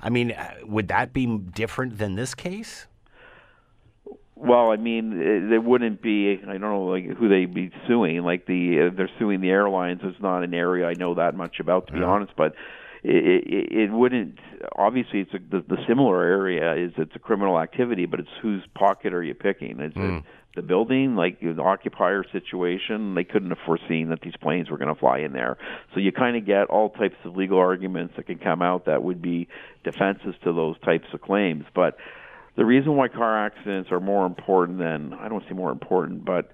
I 0.00 0.10
mean, 0.10 0.32
uh, 0.32 0.54
would 0.64 0.88
that 0.88 1.12
be 1.12 1.26
different 1.26 1.98
than 1.98 2.14
this 2.14 2.34
case? 2.34 2.86
Well, 4.36 4.70
I 4.70 4.76
mean, 4.76 5.20
it, 5.20 5.52
it 5.52 5.64
wouldn't 5.64 6.00
be. 6.00 6.38
I 6.40 6.52
don't 6.52 6.60
know, 6.60 6.84
like 6.84 7.04
who 7.04 7.28
they'd 7.28 7.52
be 7.52 7.72
suing. 7.88 8.22
Like 8.22 8.46
the 8.46 8.86
uh, 8.86 8.96
they're 8.96 9.10
suing 9.18 9.40
the 9.40 9.50
airlines. 9.50 10.00
It's 10.04 10.20
not 10.22 10.44
an 10.44 10.54
area 10.54 10.86
I 10.86 10.94
know 10.94 11.14
that 11.14 11.34
much 11.34 11.58
about, 11.58 11.88
to 11.88 11.92
be 11.92 11.98
yeah. 11.98 12.06
honest. 12.06 12.32
But 12.36 12.54
it, 13.02 13.44
it, 13.46 13.72
it 13.72 13.92
wouldn't. 13.92 14.38
Obviously, 14.76 15.20
it's 15.20 15.34
a, 15.34 15.38
the, 15.38 15.64
the 15.66 15.76
similar 15.86 16.22
area 16.22 16.74
is 16.74 16.92
it's 16.96 17.14
a 17.14 17.18
criminal 17.18 17.60
activity, 17.60 18.06
but 18.06 18.20
it's 18.20 18.28
whose 18.42 18.62
pocket 18.74 19.12
are 19.12 19.22
you 19.22 19.34
picking? 19.34 19.80
Is 19.80 19.92
mm. 19.94 20.18
it 20.18 20.24
the 20.58 20.62
building, 20.62 21.14
like 21.14 21.40
the 21.40 21.62
occupier 21.62 22.24
situation, 22.32 23.14
they 23.14 23.22
couldn't 23.22 23.50
have 23.50 23.58
foreseen 23.64 24.08
that 24.08 24.20
these 24.22 24.34
planes 24.42 24.68
were 24.68 24.76
going 24.76 24.92
to 24.92 24.98
fly 24.98 25.18
in 25.18 25.32
there. 25.32 25.56
So 25.94 26.00
you 26.00 26.10
kind 26.10 26.36
of 26.36 26.46
get 26.46 26.64
all 26.64 26.90
types 26.90 27.14
of 27.24 27.36
legal 27.36 27.58
arguments 27.58 28.14
that 28.16 28.26
can 28.26 28.38
come 28.38 28.60
out 28.60 28.86
that 28.86 29.04
would 29.04 29.22
be 29.22 29.46
defenses 29.84 30.34
to 30.42 30.52
those 30.52 30.76
types 30.80 31.06
of 31.12 31.20
claims. 31.20 31.64
But 31.74 31.96
the 32.56 32.64
reason 32.64 32.96
why 32.96 33.06
car 33.06 33.46
accidents 33.46 33.92
are 33.92 34.00
more 34.00 34.26
important 34.26 34.78
than 34.78 35.14
I 35.14 35.28
don't 35.28 35.44
say 35.48 35.54
more 35.54 35.70
important, 35.70 36.24
but 36.24 36.50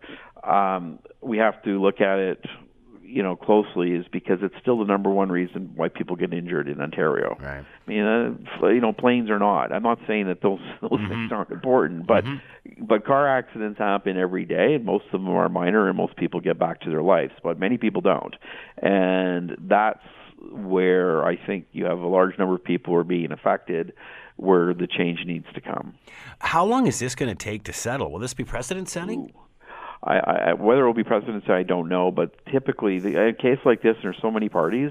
um, 0.46 0.98
we 1.22 1.38
have 1.38 1.62
to 1.62 1.80
look 1.80 2.02
at 2.02 2.18
it 2.18 2.44
you 3.14 3.22
know 3.22 3.36
closely 3.36 3.92
is 3.92 4.04
because 4.10 4.40
it's 4.42 4.54
still 4.60 4.78
the 4.78 4.84
number 4.84 5.08
one 5.08 5.30
reason 5.30 5.70
why 5.76 5.88
people 5.88 6.16
get 6.16 6.32
injured 6.32 6.68
in 6.68 6.80
Ontario. 6.80 7.36
Right. 7.40 7.64
I 7.64 7.90
mean, 7.90 8.02
uh, 8.02 8.66
you 8.66 8.80
know, 8.80 8.92
planes 8.92 9.30
are 9.30 9.38
not. 9.38 9.72
I'm 9.72 9.84
not 9.84 10.00
saying 10.06 10.26
that 10.26 10.42
those 10.42 10.58
those 10.80 10.90
mm-hmm. 10.90 11.08
things 11.08 11.32
aren't 11.32 11.50
important, 11.50 12.08
but 12.08 12.24
mm-hmm. 12.24 12.84
but 12.84 13.06
car 13.06 13.28
accidents 13.28 13.78
happen 13.78 14.18
every 14.18 14.44
day, 14.44 14.74
and 14.74 14.84
most 14.84 15.04
of 15.06 15.12
them 15.12 15.28
are 15.28 15.48
minor, 15.48 15.88
and 15.88 15.96
most 15.96 16.16
people 16.16 16.40
get 16.40 16.58
back 16.58 16.80
to 16.80 16.90
their 16.90 17.02
lives, 17.02 17.32
but 17.42 17.58
many 17.58 17.78
people 17.78 18.00
don't, 18.00 18.34
and 18.78 19.56
that's 19.60 20.02
where 20.50 21.24
I 21.24 21.36
think 21.36 21.66
you 21.72 21.84
have 21.84 22.00
a 22.00 22.06
large 22.06 22.36
number 22.36 22.56
of 22.56 22.64
people 22.64 22.92
who 22.92 22.98
are 22.98 23.04
being 23.04 23.30
affected 23.30 23.92
where 24.36 24.74
the 24.74 24.88
change 24.88 25.20
needs 25.24 25.46
to 25.54 25.60
come. 25.60 25.94
How 26.40 26.64
long 26.64 26.88
is 26.88 26.98
this 26.98 27.14
going 27.14 27.34
to 27.34 27.36
take 27.36 27.62
to 27.64 27.72
settle? 27.72 28.10
Will 28.10 28.18
this 28.18 28.34
be 28.34 28.44
precedent 28.44 28.88
setting? 28.88 29.32
I, 30.04 30.18
I, 30.18 30.52
whether 30.52 30.82
it 30.82 30.86
will 30.86 30.94
be 30.94 31.04
presidency, 31.04 31.50
I 31.50 31.62
don't 31.62 31.88
know. 31.88 32.10
But 32.10 32.32
typically, 32.52 32.98
the, 32.98 33.28
a 33.28 33.32
case 33.32 33.58
like 33.64 33.82
this, 33.82 33.96
there's 34.02 34.18
so 34.20 34.30
many 34.30 34.48
parties. 34.48 34.90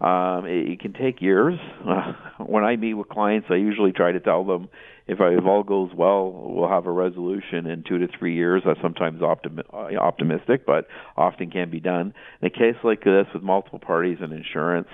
Um, 0.00 0.46
it, 0.46 0.72
it 0.72 0.80
can 0.80 0.92
take 0.92 1.22
years. 1.22 1.58
Uh, 1.86 2.12
when 2.44 2.64
I 2.64 2.76
meet 2.76 2.94
with 2.94 3.08
clients, 3.08 3.48
I 3.50 3.54
usually 3.54 3.92
try 3.92 4.12
to 4.12 4.20
tell 4.20 4.44
them 4.44 4.68
if, 5.06 5.20
I, 5.20 5.28
if 5.30 5.44
all 5.44 5.62
goes 5.62 5.90
well, 5.96 6.30
we'll 6.30 6.68
have 6.68 6.86
a 6.86 6.92
resolution 6.92 7.66
in 7.66 7.82
two 7.82 7.98
to 7.98 8.08
three 8.18 8.34
years. 8.34 8.62
That's 8.66 8.80
sometimes 8.82 9.22
optimi- 9.22 9.64
uh, 9.72 9.96
optimistic, 9.96 10.66
but 10.66 10.86
often 11.16 11.50
can 11.50 11.70
be 11.70 11.80
done. 11.80 12.12
In 12.42 12.46
a 12.46 12.50
case 12.50 12.76
like 12.84 13.04
this 13.04 13.26
with 13.32 13.42
multiple 13.42 13.78
parties 13.78 14.18
and 14.20 14.32
insurance, 14.32 14.88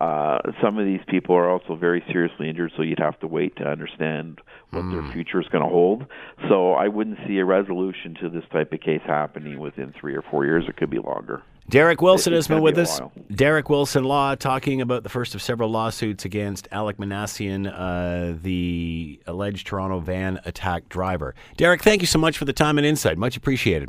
uh, 0.00 0.38
some 0.62 0.78
of 0.78 0.86
these 0.86 1.00
people 1.08 1.34
are 1.36 1.50
also 1.50 1.76
very 1.76 2.02
seriously 2.10 2.48
injured, 2.48 2.72
so 2.76 2.82
you'd 2.82 2.98
have 2.98 3.20
to 3.20 3.26
wait 3.26 3.56
to 3.56 3.64
understand 3.64 4.40
what 4.70 4.84
mm. 4.84 4.92
their 4.92 5.02
hmm. 5.02 5.12
future 5.12 5.40
is 5.40 5.48
going 5.48 5.62
to 5.62 5.68
hold. 5.68 6.06
So 6.48 6.72
I 6.72 6.88
wouldn't 6.88 7.18
see 7.26 7.38
a 7.38 7.44
resolution 7.44 8.16
to 8.22 8.30
this 8.30 8.44
type 8.50 8.72
of 8.72 8.80
case 8.80 9.02
happening 9.06 9.58
within 9.58 9.92
three 10.00 10.14
or 10.14 10.22
four 10.22 10.46
years. 10.46 10.64
It 10.68 10.76
could 10.76 10.90
be 10.90 10.98
longer. 10.98 11.42
Derek 11.68 12.00
Wilson 12.00 12.32
has 12.32 12.48
been 12.48 12.62
with 12.62 12.78
us. 12.78 12.98
While. 12.98 13.12
Derek 13.32 13.68
Wilson 13.68 14.02
Law 14.04 14.34
talking 14.34 14.80
about 14.80 15.04
the 15.04 15.08
first 15.08 15.34
of 15.34 15.42
several 15.42 15.70
lawsuits 15.70 16.24
against 16.24 16.66
Alec 16.72 16.96
Minassian, 16.96 17.70
uh, 17.72 18.36
the 18.42 19.20
alleged 19.26 19.66
Toronto 19.68 20.00
van 20.00 20.40
attack 20.44 20.88
driver. 20.88 21.34
Derek, 21.56 21.82
thank 21.82 22.00
you 22.00 22.06
so 22.06 22.18
much 22.18 22.38
for 22.38 22.44
the 22.44 22.52
time 22.52 22.78
and 22.78 22.86
insight. 22.86 23.18
Much 23.18 23.36
appreciated. 23.36 23.88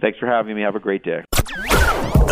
Thanks 0.00 0.18
for 0.18 0.26
having 0.26 0.56
me. 0.56 0.62
Have 0.62 0.76
a 0.76 0.80
great 0.80 1.04
day. 1.04 1.22